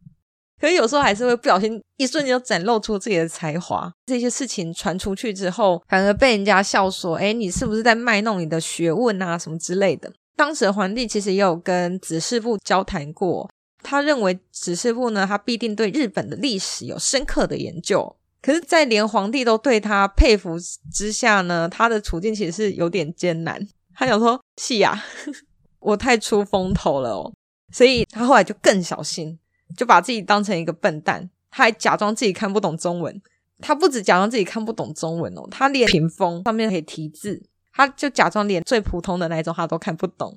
[0.58, 3.92] 可是有时候还是会不小心，一瞬间就展露出自己的才华。
[4.06, 9.36] 这些事情传出去之后，反而被人家笑说：“诶，你是不是在卖弄你的学问啊？
[9.36, 13.50] 什么之类的。”当时的皇帝其实也有跟子氏部交谈过。
[13.82, 18.16] 他认为子氏部呢，他必定对日本的历史有深刻的研究。
[18.40, 20.56] 可是，在连皇帝都对他佩服
[20.92, 23.68] 之下呢，他的处境其实是有点艰难。
[23.94, 25.00] 他想说：“是呀，
[25.78, 27.32] 我太出风头了哦。”
[27.70, 29.38] 所以他后来就更小心，
[29.76, 33.22] 就把自己当成一个笨蛋，他还假装自己看不懂中文。
[33.60, 37.40] 他不止假装自己看不懂中文哦，他连屏风上面可以题字，
[37.72, 40.36] 他就假装连最普通的那一种他都看不懂，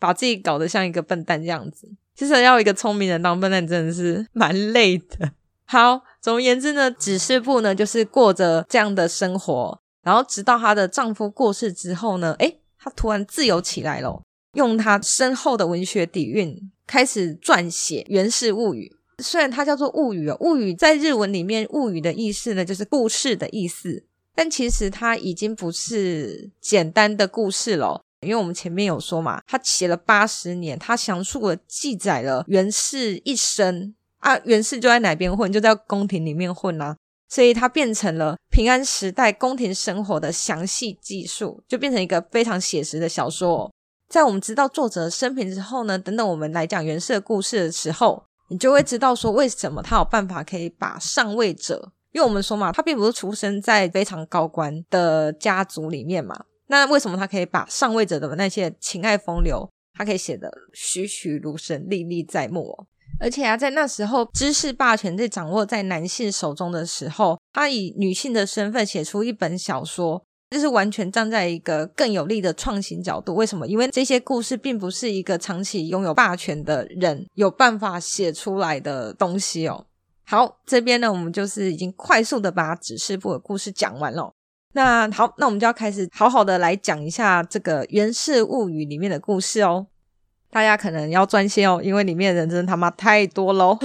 [0.00, 1.88] 把自己搞得像一个笨蛋这样子。
[2.16, 5.32] 其实要一个聪明人当笨蛋真的是蛮累的。
[5.66, 14.22] 好，总而言之呢，指示部呢就是过着这样的生活，然后直到她的丈夫过世之后呢，诶，她突然自由起来了，
[14.52, 18.94] 用她深厚的文学底蕴开始撰写《源氏物语》。
[19.22, 28.02] 虽然它叫做物语哦，物语在日文里面，物语的意思呢就是故事的意思，但其实它已经不是简单的故事了。
[28.24, 36.96] 因为我们前面有说嘛，他写了八十年，他详述了记载了源氏一生啊，源氏就在哪边混，就在宫廷里面混啊，
[37.28, 43.70] 所以他变成了平安时代宫廷生活的详细记述，就变成一个非常写实的小说。
[44.08, 62.86] 在我们知道作者生平之后呢，等等我们来讲源氏的故事的时候，你就会知道说为什么他有办法可以把上位者，因为我们说嘛，他并不是出生在非常高官的家族里面嘛，那为什么他可以把上位者的那些情爱风流，他可以写得栩栩如生、历历在目哦？
[63.20, 73.36] 而且啊，在那时候知识霸权在掌握在男性手中的时候，他以女性的身份写出一本小说，就是完全站在一个更有利的创新角度。
[73.36, 73.68] 为什么？
[73.68, 79.86] 因为这些故事并不是一个长期拥有霸权的人有办法写出来的东西哦。
[80.26, 84.33] 好，这边呢，我们就是已经快速的把指示部的故事讲完了。
[84.74, 89.86] 那好，那我们就要开始好好的来讲一下这个《源氏物语》里面的故事哦。
[90.50, 93.76] 大家可能要专心哦，因为里面的人真的他妈太多喽，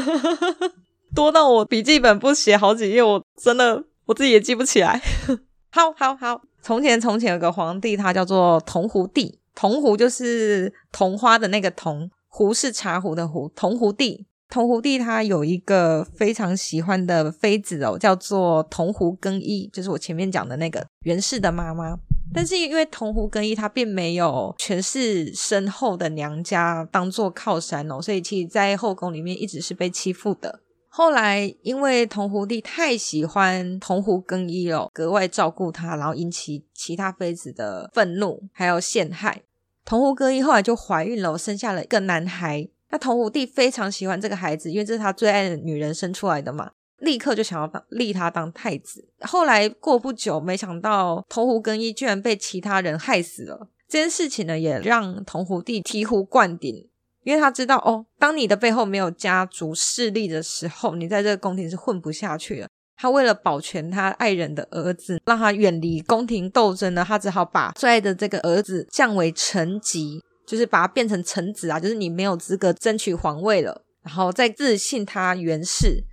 [1.16, 5.02] 多到我笔记本不写好几页，我真的我自己也记不起来。
[5.72, 14.26] 好好好，从前从前有个皇帝，他叫做桐壶帝，桐壶就是桐花的那个桐，壶是茶壶的壶，桐壶帝。
[14.50, 21.96] 桐壶帝他有一个非常喜欢的妃子哦，叫做桐壶更衣，就是我前面讲的那个袁氏的妈妈。
[22.34, 30.60] 但是因为桐壶更衣，他并没有权势深厚的娘家当做靠山哦，所以其实在后宫里面一直是被欺负的。
[30.88, 39.44] 后来因为桐壶帝太喜欢桐壶更衣了，格外照顾他，然后引起其他妃子的愤怒还有陷害。
[39.86, 42.68] 桐壶更衣后来就怀孕了，生下了一个男孩。
[42.92, 46.72] 那桐壶帝非常喜欢这个孩子，因为这是他最爱的女人生出来的嘛。
[47.00, 53.70] 立刻就想要当立他当太子，后来过不久，没想到桐壶更衣居然被其他人害死了。
[53.88, 56.90] 这件事情呢，也让桐壶帝醍醐灌顶，
[57.24, 62.68] 因为他知道哦，当你的背后没有家族势力的时候，你在这个宫廷是混不下去了。
[62.98, 76.04] 他为了保全他爱人的儿子，让他远离宫廷斗争呢，他只好把最爱的这个儿子降为臣籍，就是把他变成臣子啊，就是你没有资格争取皇位了，然后再自信他源氏。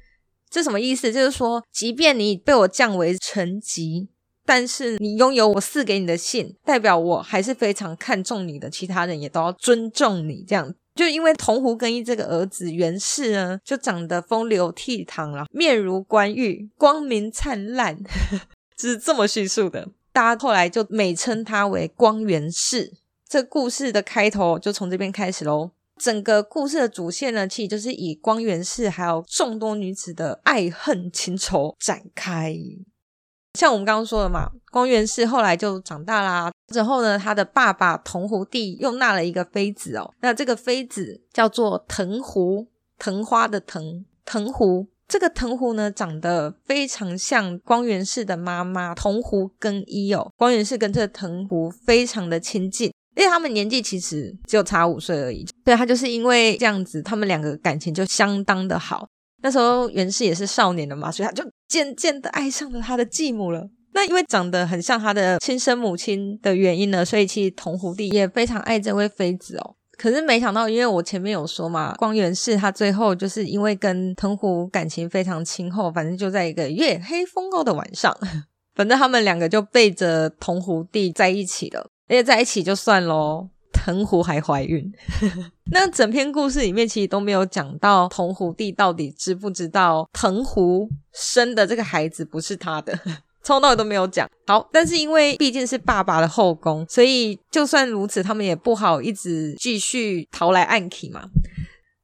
[0.50, 1.10] 这什么意思？
[1.10, 4.10] 就是说，即便你被我降为臣籍，
[4.44, 8.68] 但是你拥有我赐给你的信，代表我还是非常看重你的。
[8.68, 10.44] 其他人也都要尊重你。
[10.46, 17.96] 这样，就因为桐壶更衣这个儿子袁氏呢，就长得风流倜傥了，面如冠玉，光明灿烂，
[18.76, 19.88] 就 是这么叙述的。
[20.12, 22.92] 大家后来就美称他为光源氏。
[23.28, 25.70] 这故事的开头就从这边开始喽。
[25.98, 32.54] 整个故事的主线呢，其实就是以光源氏还有众多女子的爱恨情仇展开。
[33.54, 40.12] 像我们刚刚说的嘛，光源氏后来就长大啦，之后呢，他的爸爸藤壶帝又纳了一个妃子哦。
[40.20, 44.86] 那这个妃子叫做藤壶，藤花的藤，藤壶。
[45.08, 50.30] 这个藤壶呢，长得非常像光源氏的妈妈藤壶更衣哦。
[50.36, 52.92] 光源氏跟这个藤壶非常的亲近。
[53.16, 59.08] 因为他们年纪其实只有差五岁而已，对，他就是因为这样子，他们两个感情就相当的好。
[59.42, 63.68] 那时候袁氏也是少年了嘛，所以他就渐渐的爱上了他的继母了。
[63.94, 69.74] 那因为长得很像他的亲生母亲的原因呢，所以其实桐壶帝也非常爱这位妃子哦。
[69.96, 78.14] 可是没想到，因为我前面有说嘛，光源氏他最后就是因为跟藤壶感情非常亲厚，反正就在一个月黑风高的晚上，
[78.76, 81.88] 反正他们两个就背着桐壶帝在一起了。
[82.08, 84.92] 而且在一起就算咯，藤壶还怀孕。
[85.72, 92.96] 那整篇故事里面其实都没有讲到藤壶弟到底知不知道藤壶生的这个孩子不是他的，
[93.42, 94.28] 从头到尾都没有讲。
[94.46, 101.22] 好，但是因为毕竟是爸爸的后宫，所以就算如此，他们也不好一直继续逃来暗去嘛。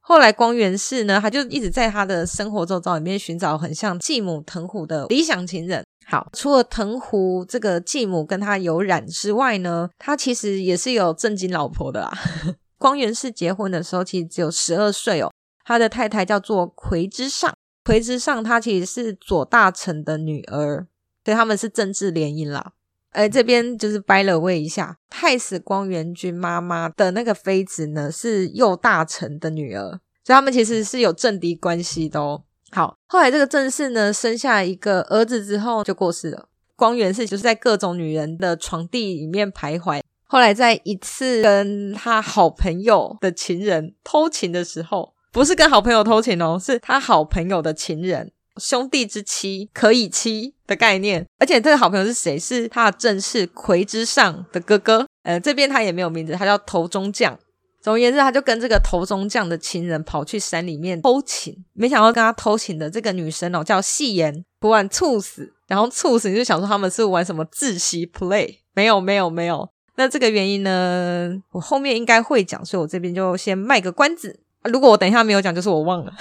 [0.00, 5.84] 后来光源氏呢，他就一直在他的生活周遭里面寻找很像继母藤壶的理想情人。
[6.06, 12.12] 好，除了藤壶这个继母跟他有染之外呢，他其实也是有正经老婆的啦。
[12.76, 15.32] 光源氏结婚的时候其实只有十二岁哦，
[15.64, 20.86] 他的太太叫做夔之上，夔之上她其实是左大臣的女儿，
[21.22, 22.72] 对，他们是政治联姻啦。
[23.10, 32.42] 哎，这边就是掰了位一下，太史光源君妈妈的那个妃子呢是右大臣的女儿，所以他们其实是有政敌关系的哦。
[32.72, 36.48] 好，后来这个正室呢生下一个儿子之后就过世了。
[36.74, 40.00] 光源氏就是在各种女人的床地里面徘徊。
[40.24, 51.26] 后来在一次跟他好朋友的情人偷情的时候，不是跟好朋友偷情哦，是他好朋友的情人，兄弟之妻可以妻的概念。
[51.38, 52.38] 而且这个好朋友是谁？
[52.38, 55.06] 是他的正室夔之上的哥哥。
[55.24, 57.38] 呃，这边他也没有名字，他叫头中将。
[57.82, 68.58] 总而言之，他就跟这个头中将的情人跑去山里面偷情，没想到跟他偷情的这个女生哦，叫戏言，不玩猝死，然后猝死，你就想说他们是玩什么窒息 play？
[68.74, 74.40] 没有，没有，没有，那那这个原因呢，我后面应该会讲，所以我这边就先卖个关子。
[74.64, 76.12] 如果我等一下没有讲，就是我忘了。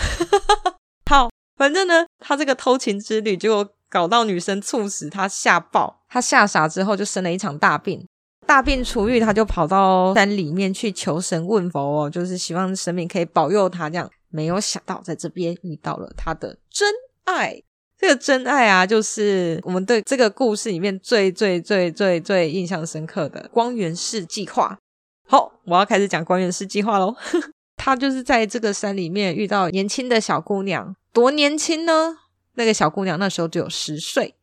[1.09, 8.05] 好，反正呢，他这个偷情之旅，结果搞到女生猝死，他吓爆，他吓傻之后就生了一场大病。
[8.51, 14.11] 大病初愈，他就跑到山里面去求神问佛哦，就是希望神明可以保佑他这样。
[14.27, 17.63] 没有想到在这边遇到了他的真爱。
[17.97, 24.77] 这个真爱啊，就是我们对这个故事里面最最最最最印象深刻的光源氏计划。
[25.25, 27.15] 好，我要开始讲光源氏计划喽。
[27.77, 32.17] 他就是在这个山里面遇到年轻的小姑娘，多年轻呢？
[32.55, 34.35] 那个小姑娘那时候只有十岁，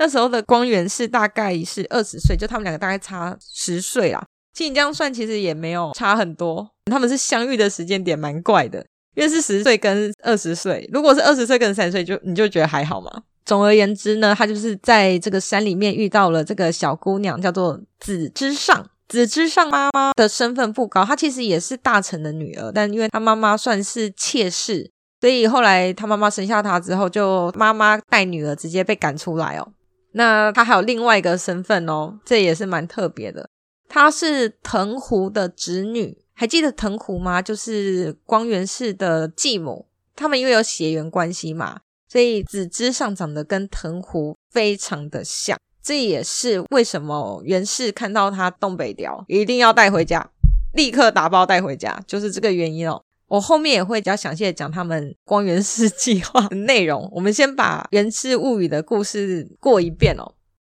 [0.00, 4.24] 那时候的光源是大概是二十岁，就他们两个大概差十岁啦。
[4.54, 6.66] 其实你这样算，其实也没有差很多。
[6.86, 8.84] 他们是相遇的时间点蛮怪的。
[9.14, 13.10] 因为是十岁跟二十岁，如果是二十岁跟三十岁，就你就觉得还好嘛。
[13.44, 18.88] 总而言之呢，他就是在这个山里面遇到了这个小姑娘，叫做紫之上。
[19.08, 24.88] 紫之上妈妈的身份不高，她其实也是大臣的女儿，但因为她妈妈算是妾室，
[25.20, 29.72] 所以后来她妈妈生下她之后，就妈妈带女儿直接被赶出来哦。
[30.12, 33.48] 那他还有另外一个身份哦，这也是蛮特别的，
[33.88, 36.18] 他是藤壶的侄女。
[36.32, 37.42] 还记得藤壶吗？
[37.42, 45.58] 就是光源氏的继母，他们因为有血缘关系嘛，所以子之上长得跟藤壶非常的像。
[45.82, 50.30] 这也是为什么源氏看到他东北雕，一定要带回家，
[50.72, 53.02] 立刻打包带回家，就是这个原因哦。
[53.30, 57.08] 我后面也会比较详细的讲他们 光源氏计划的内容。
[57.12, 60.34] 我们先把源氏物语的故事过一遍哦。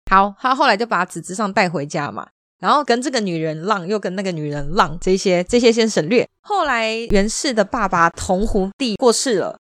[0.08, 2.28] 好，他后来就把紫之上带回家嘛。
[2.60, 6.26] 然后跟这个女人浪，又跟那个女人浪，这些这些先省略。
[6.40, 9.58] 后来源氏的爸爸同胡帝过世了，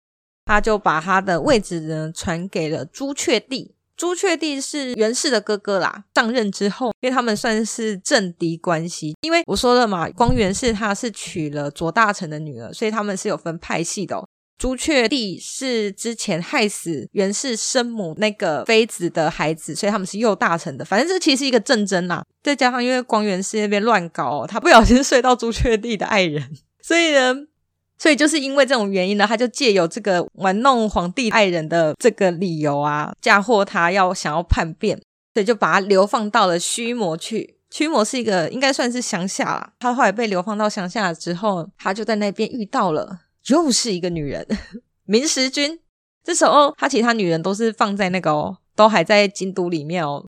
[0.44, 3.74] 他就把他的位置呢传给了朱雀帝。
[4.00, 6.04] 朱雀帝是源氏的哥哥啦。
[6.14, 14.26] 上任之后，因为他们算是政敌关系，因为我说了嘛，光源氏他是娶了左大臣的女儿，所以他们是有分派系的。
[14.56, 20.82] 朱雀帝是之前害死源氏生母那个妃子的孩子，所以他们是右大臣的。
[20.82, 26.42] 反正这其实是一个政争呐，再加上因为光源氏那边乱搞，他不小心睡到朱雀帝的爱人，
[26.82, 27.34] 所以呢，
[28.00, 34.96] 所以就是因为这种原因呢，他就借由这个玩弄皇帝爱人的这个理由啊，嫁祸他要想要叛变，
[35.34, 37.56] 所以就把他流放到了须磨去。
[37.70, 43.20] 须磨是一个应该算是乡下啦，他后来被流放到乡下之后，他就在那边遇到了。
[43.48, 44.46] 又是一个女人，
[45.04, 45.78] 明石君。
[46.24, 50.24] 这时候他其他女人都是放在那个哦，都还在京都里面哦。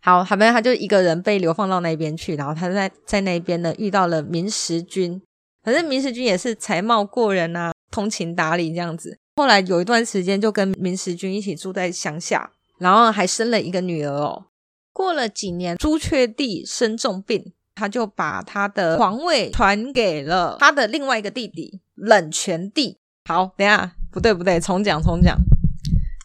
[0.00, 5.20] 好，反正他就一个人被流放到那边去，然后他在在那边呢遇到了明石君。
[5.62, 9.18] 反正明时君也是才貌过人啊，通情达理这样子。
[9.36, 14.46] 后来有一段时间就跟明时君一起住在乡下，然后还生了一个女儿哦。
[14.92, 17.52] 过了几年，朱雀帝生重病。
[17.74, 22.98] 他就把他的皇位传给了他的另外一个弟弟冷泉帝。
[23.24, 25.34] 好，等下，不对不对，重讲重讲，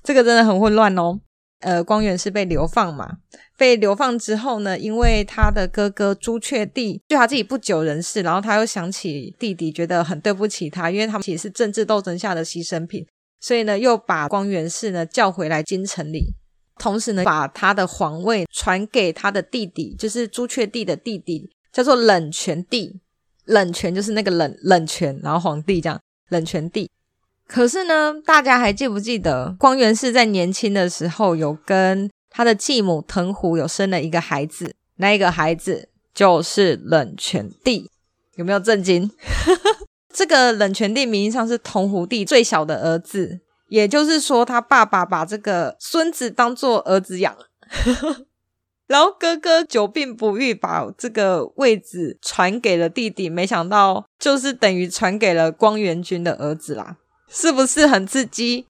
[0.04, 1.22] 这个真的很混乱哦。
[1.60, 3.18] 呃，光源氏被流放嘛，
[3.58, 13.06] 被流放之后呢，因为他的哥哥朱雀帝就他自己不久人世，然后他又想起弟弟，觉得很对不起他，因为他们其实是政治斗争下的牺牲品，
[13.40, 16.34] 所以呢，又把光源氏呢叫回来京城里。
[16.80, 23.02] 同时呢，把他的皇位传给他的弟弟，就是朱雀帝的弟弟，叫做冷泉帝。
[23.46, 26.88] 冷泉就是那个冷冷泉，然后皇帝这样，冷泉帝。
[27.48, 34.76] 可是呢，大家还记不记得光源氏在年轻的时候有跟他的继母藤壶有生了一个孩子？
[34.98, 37.90] 那一个孩子就是冷泉帝，
[38.36, 39.10] 有没有震惊？
[40.14, 43.40] 这个冷泉帝名义上是藤壶帝最小的儿子。
[43.70, 47.36] 也就是说，他爸爸把这个孙子当做儿子养，
[48.88, 56.96] 然后哥哥久病不愈，把这个位置传给了弟弟，没想到就是等于传给了光源君的儿子啦，
[57.30, 58.66] 是不是很刺激？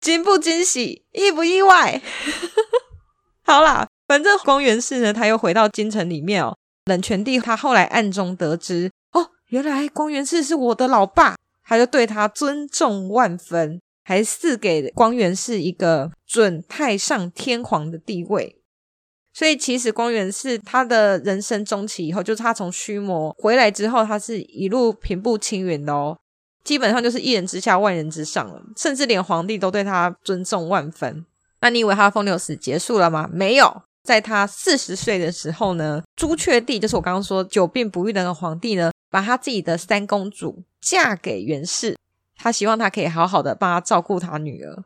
[0.00, 1.04] 惊不惊喜？
[1.12, 2.00] 意不意外？
[3.44, 6.56] 好啦，反正光源氏呢，他又回到京城里面哦。
[6.86, 13.80] 冷泉帝他后来暗中得知，哦，原来光源氏是我的老爸，他就对他尊重万分。
[14.04, 18.56] 还赐给光源氏一个准太上天皇的地位，
[19.32, 26.18] 所以其实光源氏他的人生中期以后，就是他从须磨回来之后，他是一路平步青云的哦，
[26.64, 31.24] 基本上就是一人之下万人之上了，甚至连皇帝都对他尊重万分。
[31.60, 33.28] 那你以为他的风流史结束了吗？
[33.32, 41.96] 没有，在他四十岁的时候呢，朱雀帝就是我刚刚说久病不愈的那个皇帝呢，把他自己的三公主嫁给袁氏。
[42.36, 44.84] 他希望他可以好好的帮他照顾他女儿。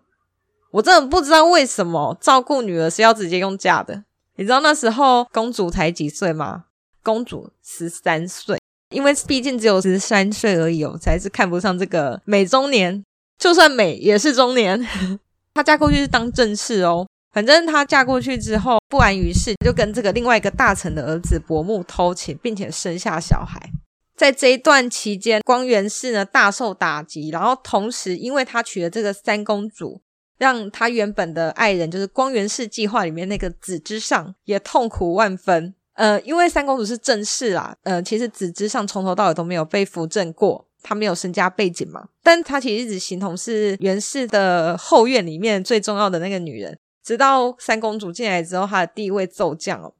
[0.73, 4.05] 我真的不知道为什么照顾女儿是要直接用嫁的。
[4.35, 6.65] 你知道那时候公主才几岁吗？
[7.03, 8.59] 公主十三岁，
[8.91, 13.05] 因为毕竟只有十三岁而已哦，才是看不上这个美中年，
[13.39, 14.87] 就算美也是中年。
[15.55, 23.71] 她嫁过去是当正室哦，反正她嫁过去之后不安于室，就跟这个另外一个大臣的儿子伯木偷情，并且生下小孩。
[24.17, 30.01] 在这一段期间，光源氏呢大受打击，然后同时因为他娶了这个三公主，
[30.39, 35.75] 让他原本的爱人就是光源氏计划里面那个子之上也痛苦万分。
[35.97, 49.95] 呃，因为三公主是正室啊，呃，其实子之上从头到尾都没有被扶正过，她没有身家背景嘛，但她其实一直形同是元氏的后院里面最重要的那个女人，直到三公主进来之后，她的地位骤降哦。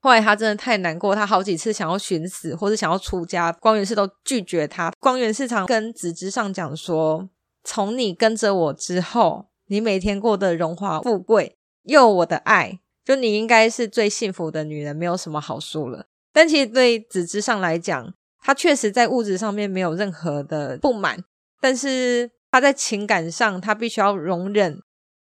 [0.00, 4.92] 后来她真的太难过，她好几次想要寻死或者想要出家，光源氏都拒绝她。
[4.98, 7.28] 光源氏常跟子之上讲说
[7.62, 21.22] ：“从你跟着我之后，你每天过得荣华富贵，又有我的爱，就你应该是最幸福的女人，没有什么好说了。”但其实对子之上来讲，他确实在物质上面没有任何的不满，
[21.60, 24.78] 但是他在情感上，他必须要容忍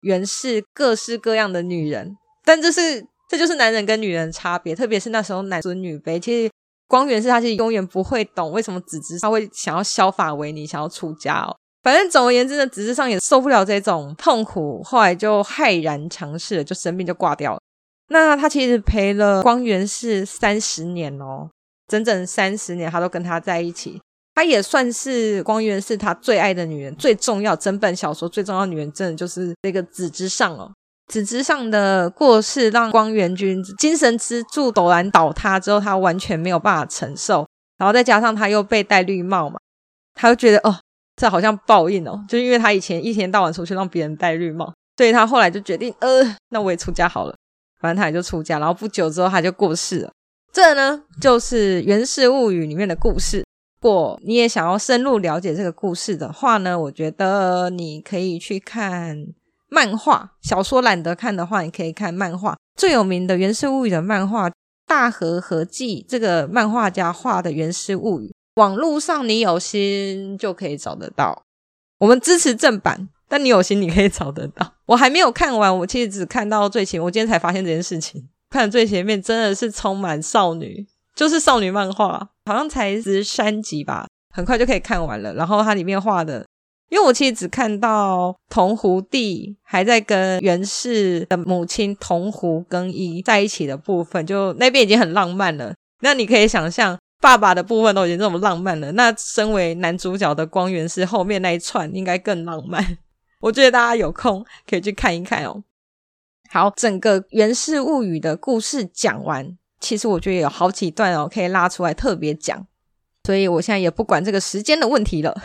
[0.01, 3.07] 源氏各式各样的女人，但这是。
[3.27, 6.19] 这就是男人跟女人差别，特别是那时候男尊女卑。
[6.19, 6.51] 其实
[6.87, 11.57] 光源氏他是永远不会懂为什么子之他会想要削发为尼，想要出家哦。
[11.81, 17.59] 反正总而言之呢，子之上也受不了这种痛苦，后来就骇然长逝了，就生病就挂掉了。
[18.09, 21.49] 那他其实陪了光源氏三十年哦，
[21.87, 24.01] 整整三十年他都跟他在一起。
[24.35, 30.69] 他也算是光源氏他最爱的女人，最重要，整本小说最重要的女人，真的就是这个子之上哦。
[31.07, 37.47] 子之上的过世让光源君精神支柱陡然倒塌之后，他完全没有办法承受，
[37.77, 39.57] 然后再加上他又被戴绿帽嘛，
[40.15, 40.77] 他就觉得哦，
[41.15, 47.35] 这好像报应哦，就因为他以前一天到晚出去让别人戴绿帽，所以他后来就决定，呃，那我也出家好了，
[47.85, 50.11] 反正他也就出家，然后不久之后他就过世了。
[50.51, 53.45] 这呢就是《源氏物语》里面的故事。
[53.81, 59.27] 如果你也想要深入了解这个故事的话呢，我觉得你可以去看。
[59.67, 62.55] 漫画小说懒得看的话，你可以看漫画。
[62.79, 64.49] 最有名的《源氏物语》的漫画
[64.87, 68.27] 《大和和记》，这个漫画家画的《源氏物语》，
[68.61, 71.43] 网络上你有心就可以找得到。
[71.99, 74.73] 我们支持正版，但你有心你可以找得到。
[74.85, 78.27] 我还没有看完，我其实只看到最前，我今天才发现这件事情。
[78.49, 85.33] 看最前面真的是充满少女，就是少女漫画，好像才十三集吧，很快就可以看完了。
[85.33, 86.45] 然后它里面画的。
[86.89, 95.73] 因为我其实只看到桐湖弟还在跟源氏的母亲桐湖更衣在一起的部分，就那边已经很浪漫了。
[96.01, 102.99] 那你可以想象，爸爸的部分都已经这么浪漫了，那身为男主角的光源氏后面那一串应该更浪漫。
[103.41, 105.63] 我觉得大家有空可以去看一看哦。
[106.49, 112.65] 好，整个《源氏物语》的故事讲完，其实我觉得有好几段哦可以拉出来特别讲，
[113.23, 115.35] 所以我现在也不管这个时间的问题了。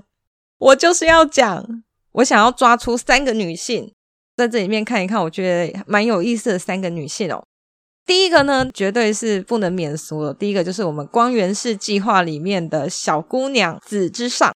[0.58, 1.82] 我就是要讲，
[2.12, 3.94] 我想要抓出三个女性，
[4.36, 7.42] 在这里面看一看，我觉得蛮有意思的三个女性哦。
[8.04, 10.34] 第一个呢，绝对是不能免俗的。
[10.34, 14.52] 第一个就是我们光源氏计划里面的小姑娘子之上。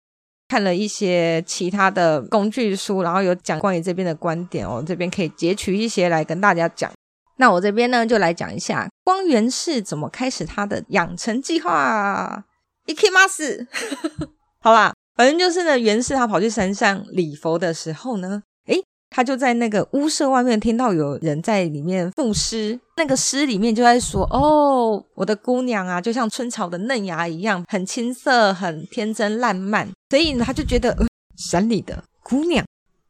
[0.53, 6.91] 看了一些其他的工具书，然后有讲关于这边的观点哦，这边可以截取一些来跟大家讲。
[7.37, 12.43] 那我这边呢，就来讲一下光源氏怎么开始他的养成计划。
[12.85, 13.67] いきます，
[14.61, 14.93] 好吧。
[15.15, 18.52] 反正就是呢，源氏他跑去山上礼佛的时候呢，诶，
[19.14, 31.06] 他就在那个屋舍外面听到有人在里面赋诗，那个诗里面就在说：“哦，我的姑娘啊，就像春草的嫩芽一样，很青涩，很天真烂漫。”所以，他就觉得，呃，
[31.36, 32.66] 山里的姑娘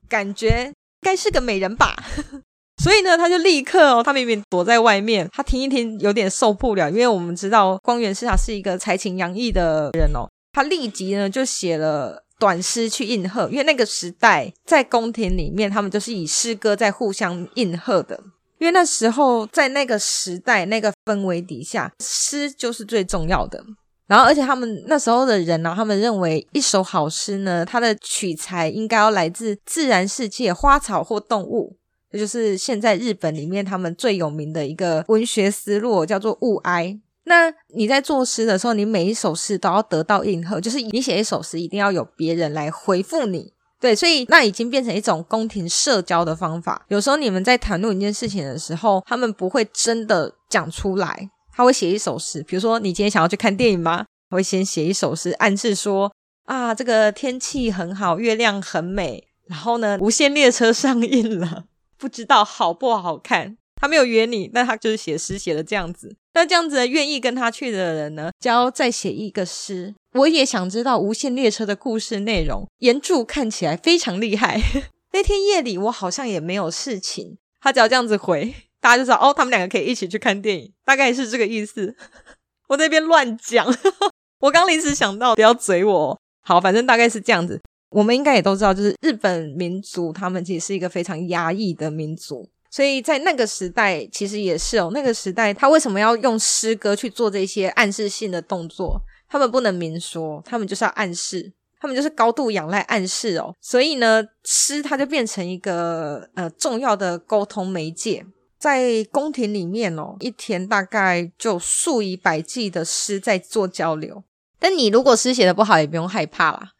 [0.06, 1.96] 感觉该是个美人吧。
[2.84, 10.28] 所以呢，他就立刻哦，他明明躲在外面，他听一听有点受不了，因为我们知道光源氏他是一个才情洋溢的人哦。
[10.52, 18.20] 他立即呢就写了短诗去应和，因为那个时代在宫廷里面，他们就是以诗歌在互相应和的。
[18.58, 23.64] 因为那时候在那个时代那个氛围底下，诗就是最重要的。
[24.06, 31.78] 然后，而且他们那时候的人呢、啊，他们认为一首好诗呢，它的取材应该要来自自然世界、花草或动物。
[32.12, 37.00] 这就是现在日本里面他们最有名的一个文学思路，叫做物哀。
[37.24, 43.52] 那你在作诗的时候，你每一首诗都要得到应和，就是你写一首诗，一定要有别人来回复你。
[43.80, 46.84] 对，所以那已经变成一种宫廷社交的方法。
[46.88, 52.42] 有时候你们在谈论一件事情的时候，他们不会真的讲出来，他会写一首诗。
[52.42, 54.06] 比如说，你今天想要去看电影吗？
[54.30, 56.10] 他会先写一首诗，暗示说
[56.44, 59.28] 啊，这个天气很好，月亮很美。
[59.46, 61.64] 然后呢，无限列车上映了，
[61.98, 63.58] 不知道好不好看。
[63.76, 66.16] 他没有约你，但他就是写诗写的这样子。
[66.34, 69.94] 那这样子愿意跟他去的人呢，就要再写一个诗。
[70.12, 72.68] 我也想知道无限列车的故事内容。
[72.78, 74.60] 原著看起来非常厉害。
[75.12, 81.94] 那天夜里我好像也没有事情，他只要这样子回，大家就知道哦，他们两个可以一起去看电影，大概是这个意思。
[82.68, 83.66] 我在那边乱讲，
[84.40, 86.18] 我刚临时想到，不要嘴我。
[86.42, 87.60] 好，反正大概是这样子。
[87.90, 94.90] 我们应该也都知道，就是日本民族，他们其实是一个非常压抑的民族，所以在那个时代，其实也是哦。
[94.92, 99.00] 那个时代，他为什么要用诗歌去做这些暗示性的动作？
[99.28, 103.54] 他们不能明说，他们就是要暗示，他们就是高度仰赖暗示哦。
[103.60, 108.26] 所以呢，诗它就变成一个呃重要的沟通媒介，
[108.58, 114.24] 在宫廷里面哦，一天大概就数以百计的诗在做交流。
[114.58, 116.72] 但你如果诗写的不好，也不用害怕啦。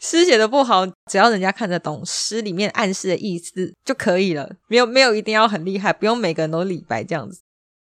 [0.00, 7.40] 诗写的不好，只要人家看得懂诗里面暗示的意思就可以了，没有没有一定要很厉害，不用每个人都李白这样子。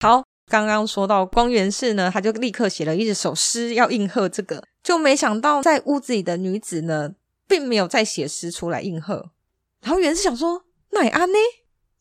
[0.00, 0.22] 好。
[0.46, 7.12] 刚刚说到光源氏呢，他就立刻写了一首诗要应和这个，就没想到在屋子里的女子呢，
[7.48, 9.30] 并没有再写诗出来应和。
[9.80, 11.38] 然后源氏想说，奈安呢？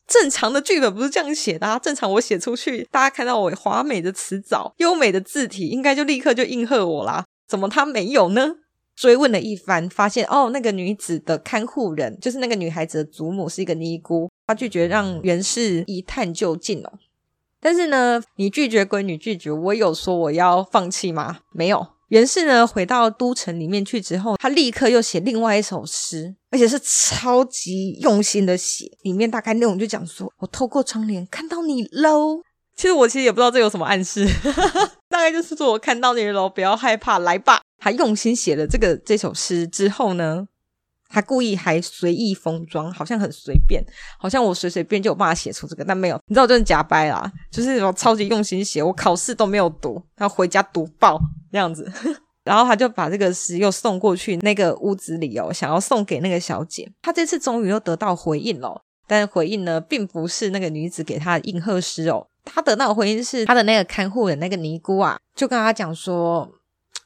[0.06, 7.24] 正常的剧本不是这样写的啊，正常我写出去，大家看到我华美的词藻、优美的字体，应该就立刻就应和我啦。
[7.47, 8.58] 怎么他没有呢？
[8.96, 16.94] 追问了一番，发现哦，那个女子的看护人，就是那个女孩子的祖母，是一个尼姑，她拒绝让源氏一探究竟哦。
[17.60, 21.39] 但是呢，你拒绝归你拒绝，我有说我要放弃吗？
[21.52, 21.88] 没有。
[22.10, 28.91] 源氏呢，回到都城里面去之后，他立刻又写另外一首诗，而且是超级用心的写。
[29.02, 32.41] 里面大概内容就讲说：“我透过窗帘看到你喽。”
[32.76, 34.28] 其实我其实也不知道这有什么暗示，
[35.10, 37.62] 大概就是说我看到你喽，不要害怕，来吧。
[37.84, 40.48] 他用心写了这个这首诗之后呢，
[41.10, 43.84] 他故意还随意封装，好像很随便，
[44.18, 46.18] 好像我随随便就有办法写出这个，但没有。
[46.28, 51.20] 你知道我真的假掰啦，就是我超级用心写，我考试都没有读，然后回家读报
[51.52, 51.92] 这样子。
[52.46, 56.90] 然后他就把这个诗又送过去那个屋子里哦，想要送给那个小姐。
[57.02, 66.50] 他这次终于又得到回应了，但是回应呢，并不是那个女子给他的应和诗哦，他得到的回应是他的那个看护的那个尼姑啊，就跟他讲说，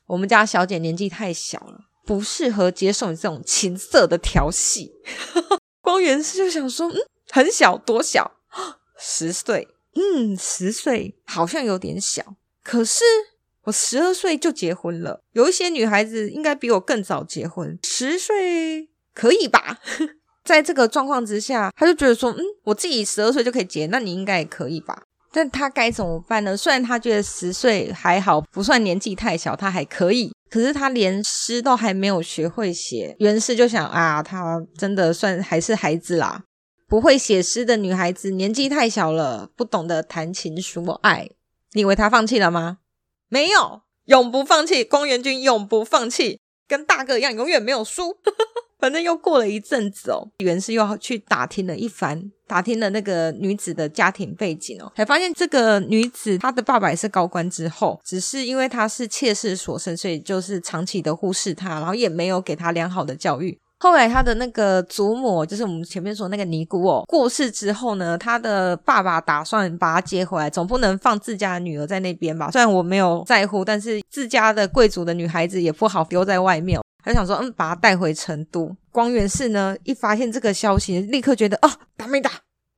[0.07, 1.85] 我们家小姐年纪太小了。
[2.05, 4.93] 不适合接受你这种情色的调戏。
[5.83, 6.95] 光源氏就想说，嗯，
[7.29, 8.31] 很小，多小？
[8.97, 9.67] 十岁？
[9.95, 12.35] 嗯，十岁好像有点小。
[12.63, 13.03] 可是
[13.63, 19.79] 我十二岁就结婚了，有一些女孩子应该比我更早结婚，十岁可以吧？
[20.45, 25.03] 在这个状况之下，他就觉得说，嗯，我自己十二岁就可以结，那你应该也可以吧？
[25.37, 26.57] 但他该怎么办呢？
[26.57, 30.33] 虽然他觉得十岁还好，不算年纪太小，他还可以。
[30.49, 36.41] 可是他连诗都还没有学会写，袁氏就想啊，他真的算还是孩子啦，
[36.87, 41.29] 不会写诗的女孩子年纪太小了，不懂得谈情说爱。
[41.73, 42.79] 你以为他放弃了吗？
[43.29, 44.83] 没有，永不放弃。
[44.83, 48.17] 光源君永不放弃，跟大哥一样，永远没有输。
[48.79, 63.57] 反正又过了一阵子哦，袁氏又去打听了一番，打听了那个女子的家庭背景哦，才发现这个女子她的爸爸也是高官之后，只是因为她是妾室所生，所以就是长期的忽视她，然后也没有给她良好的教育。
[63.79, 72.51] 后来她的那个祖母，就是我们前面说那个尼姑哦，过世之后呢，她的爸爸打算把她接回来，总不能放自家的女儿在那边吧？
[72.51, 76.79] 虽然我没有在乎，但是自家的贵族的女孩子也不好丢在外面。
[77.07, 78.75] 他想说，嗯，把他带回成都。
[78.91, 82.31] 光源氏呢，一发现这个消息，立刻觉得，哦，打没打？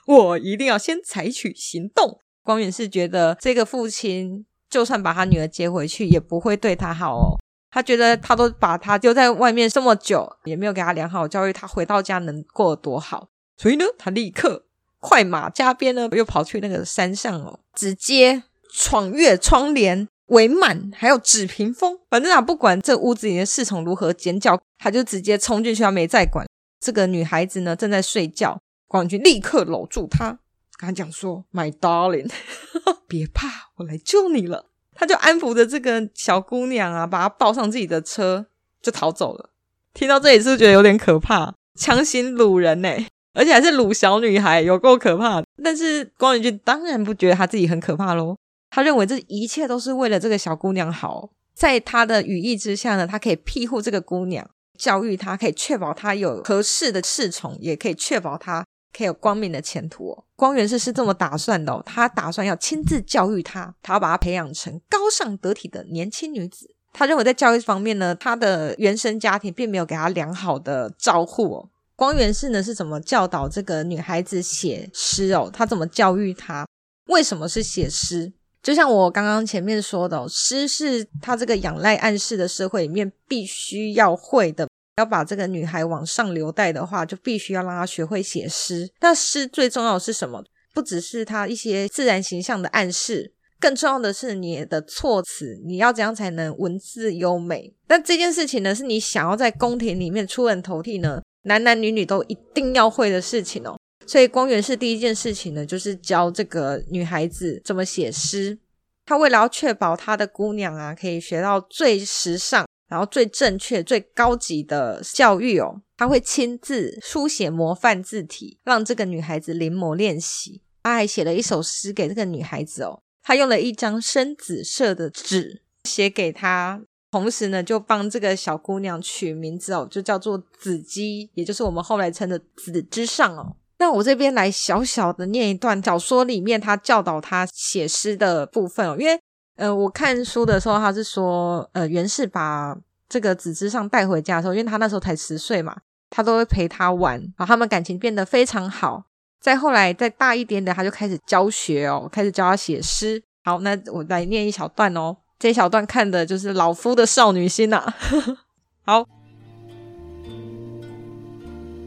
[0.05, 2.19] 我一定要先采取行动。
[2.43, 7.37] 光源氏觉得，这个父亲就算把他女儿接回去，也不会对他好哦。
[7.71, 13.29] 他觉得，他都把他丢在外面这么久，也没有给他良好教育，他回到家能过得多好？
[13.57, 14.65] 所以呢，他立刻
[14.99, 20.07] 快马加鞭呢，又跑去那个山上哦，直接闯越窗帘。
[20.29, 26.47] 帷幔还有纸屏风，反正啊，不管这屋子里的侍从如何尖叫，他就直接冲进去，他没再管。
[26.79, 30.39] 这个女孩子呢，正在睡觉，光源君立刻搂住她，
[30.77, 32.31] 跟他讲说：“My darling，
[33.07, 38.45] 别怕，我来救你了。”他就安抚着这个小姑娘啊，把她抱上自己的车，
[38.81, 39.49] 就逃走了。
[39.93, 41.53] 听到这里是不是觉得有点可怕？
[41.75, 42.89] 强行掳人呢，
[43.33, 45.41] 而且还是掳小女孩，有够可怕。
[45.63, 48.35] 但是光源君当然不觉得他自己很可怕喽。
[48.69, 58.65] 他认为这一切都是为了这个小姑娘好，在他的羽翼之下呢，他可以庇护这个姑娘，教育她，可以确保她有合适的侍从，也可以确保她
[58.95, 60.23] 可以有光明的前途哦。
[60.35, 66.73] 光源氏是这么打算的哦，他打算要亲自教育她，他要把她培养成高尚得体的年轻女子。
[66.93, 71.69] 他认为在教育方面呢，他的原生家庭并没有给他良好的照护哦。
[71.95, 75.49] 光源氏呢是怎么教导这个女孩子写诗哦？
[75.53, 76.65] 他怎么教育她？
[77.07, 78.31] 为什么是写诗？
[78.61, 84.67] 就像我刚刚前面说的，诗是他这个仰赖暗示的社会里面必须要会的。
[84.97, 88.89] 要把这个女孩往上流带的话，就必须要让她学会写诗。
[88.99, 90.43] 那诗最重要的是什么？
[90.73, 93.31] 不只是她一些自然形象的暗示，
[93.61, 97.73] 更重要的是你的措辞，你要怎样才能文字优美？
[97.87, 103.79] 但这件事情呢，是你想要在宫廷里面出人头地呢，男男女女都一定要会的事情哦。
[104.09, 108.57] 所以光源氏第一件事情呢，就是教这个女孩子怎么写诗。
[109.05, 112.67] 他为了要确保他的姑娘啊，可以学到最时尚。
[112.87, 120.63] 然后最正确、最高级的教育哦，他会亲自书写模范字体，让这个女孩子临摹练习。
[120.81, 126.81] 他还写了一首诗给这个女孩子哦，他用了一张深紫色的纸写给她，
[127.11, 133.55] 同时呢，就帮这个小姑娘取名字哦，就叫做紫姬，也就是我们后来称的紫之上哦。
[133.79, 139.19] 那我这边来小小的念一段小说里面他教导她写诗的部分哦，因为。
[139.55, 142.73] 呃，我看书的时候，他是说，呃，袁氏把
[143.09, 145.75] 这个紫之上带回家的时候，因为他那时候才十岁嘛，
[146.09, 149.03] 他都会陪他玩，然后他们感情变得非常好。
[149.41, 153.21] 再后来再大一点点，他就开始教学哦，开始教他写诗。
[153.43, 157.95] 好，那我来念一小段哦，这一小段看的就是老夫的少女心呐、啊。
[158.87, 159.05] 好，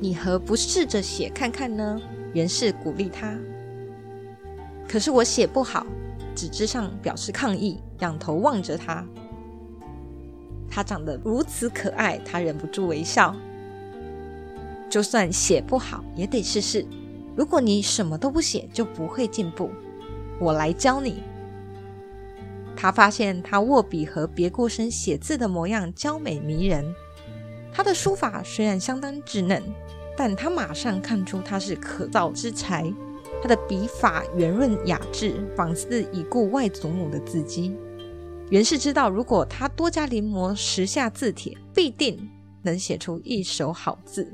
[0.03, 2.03] 你何不试着写看看呢？
[2.35, 3.39] 源氏鼓励他。
[4.89, 5.87] 可是我写不好。
[6.35, 9.07] 纸之上表示抗议，仰头望着他。
[10.69, 13.37] 他长得如此可爱，他忍不住微笑。
[14.91, 16.85] 就算写不好，也得试试。
[17.37, 19.71] 如果你什么都不写，就不会进步。
[20.41, 21.23] 我来教你。
[22.75, 26.93] 他发现他握笔和别过身写字的模样娇美迷人。
[27.73, 29.63] 他的书法虽然相当稚嫩，
[30.17, 32.93] 但他马上看出他是可造之材。
[33.43, 37.75] 他的笔法圆润雅致，仿似已故外祖母的字迹。
[38.51, 42.31] 源氏知道，如果他多加临摹，时下字帖，必定
[42.63, 44.31] 能写出一手好字。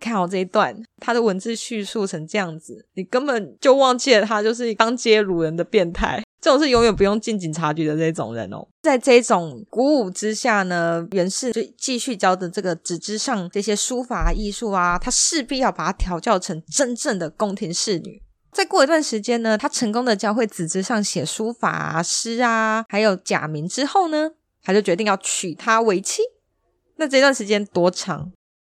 [0.00, 6.24] 看好这一段，他的文字叙述成这样子，你根本就忘记了他就是当街掳人的变态。
[6.44, 18.20] 这种是永远不用进警察局的这种人哦，在这种鼓舞之下呢，袁氏就继续教的这个纸之上这些书法艺术啊，他势必要把它调教成真正的宫廷侍女。
[18.52, 24.32] 再过一段时间呢，他成功的教会纸之上写书法啊、诗啊，还有假名之后呢，
[24.62, 26.20] 他就决定要娶她为妻。
[26.96, 28.30] 那这段时间多长？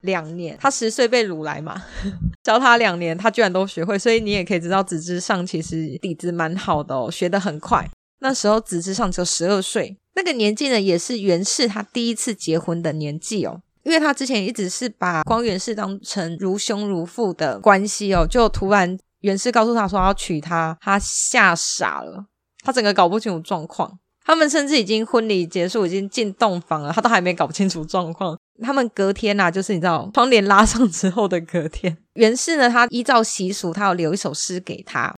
[0.08, 1.84] 两年，他十岁被掳来嘛，
[2.42, 7.88] 教他两年，他居然都学会，所以你也可以知道纸之上其实底子蛮好的哦，学得很快。
[8.22, 22.26] 那时候纸之上只有十二岁，那个年纪呢，也是袁氏他第一次结婚的年纪哦，因为他之前一直是把光源氏当成如兄如父的关系哦，就突然源氏告诉他说要娶她，他吓傻了，
[22.64, 24.00] 他整个搞不清楚状况。
[24.26, 28.38] 他们甚至已经婚礼结束，已经进洞房了，他都还没搞清楚状况。
[28.62, 35.14] 他们隔天呐、啊，就是你知道，窗帘拉上之后的隔天， 袁氏呢，他依照习俗，他要留一首诗给他。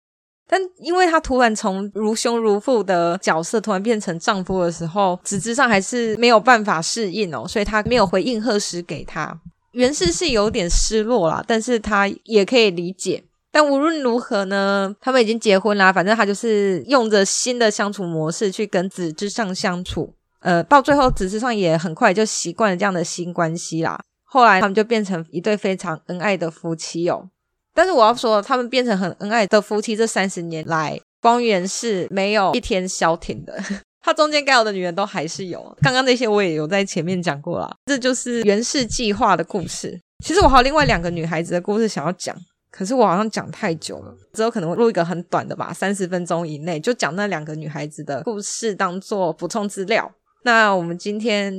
[0.51, 9.39] 但因为他突然从如兄如父的角色突然变成丈夫的时候，子之上还是没有办法适应哦，所以他没有回应贺诗给他。
[9.73, 13.23] 袁氏是有点失落啦，但是他也可以理解。
[13.53, 15.93] 但无论如何呢，他们已经结婚啦。
[15.93, 20.15] 反正他就是用着新的相处模式去跟子之上相处。
[20.41, 24.01] 呃，到最后纸之上也很快就习惯了这样的新关系啦。
[24.25, 27.29] 后来他们就变成一对非常恩爱的夫妻哦。
[27.75, 33.59] 但是我要说，他们变成很恩爱的夫妻这三十年来，光源是没有一天消停的。
[34.03, 35.77] 他中间该有的女人都还是有。
[35.83, 37.71] 刚刚那些我也有在前面讲过啦。
[37.87, 40.01] 这就是源氏计划的故事。
[40.25, 42.35] 其实我还有另外两个女孩子的故事想要讲。
[42.71, 50.11] 可是我好像讲太久了，之后可能会录一个很短的吧，三十分钟以内就讲那两个女孩子的故事，当做补充资料。
[50.49, 51.53] 那我们今天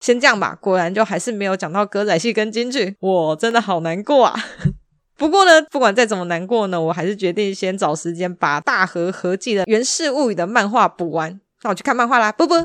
[0.00, 0.54] 先这样吧。
[0.60, 4.38] 果然就还是没有讲到歌仔戏跟京剧，我真的好难过啊。
[5.16, 11.40] 不过呢，不管再怎么难过呢，我还是决定先找时间把大和合记的《源氏物语》的漫画补完。
[11.62, 12.62] 那我去看漫画啦，啵啵。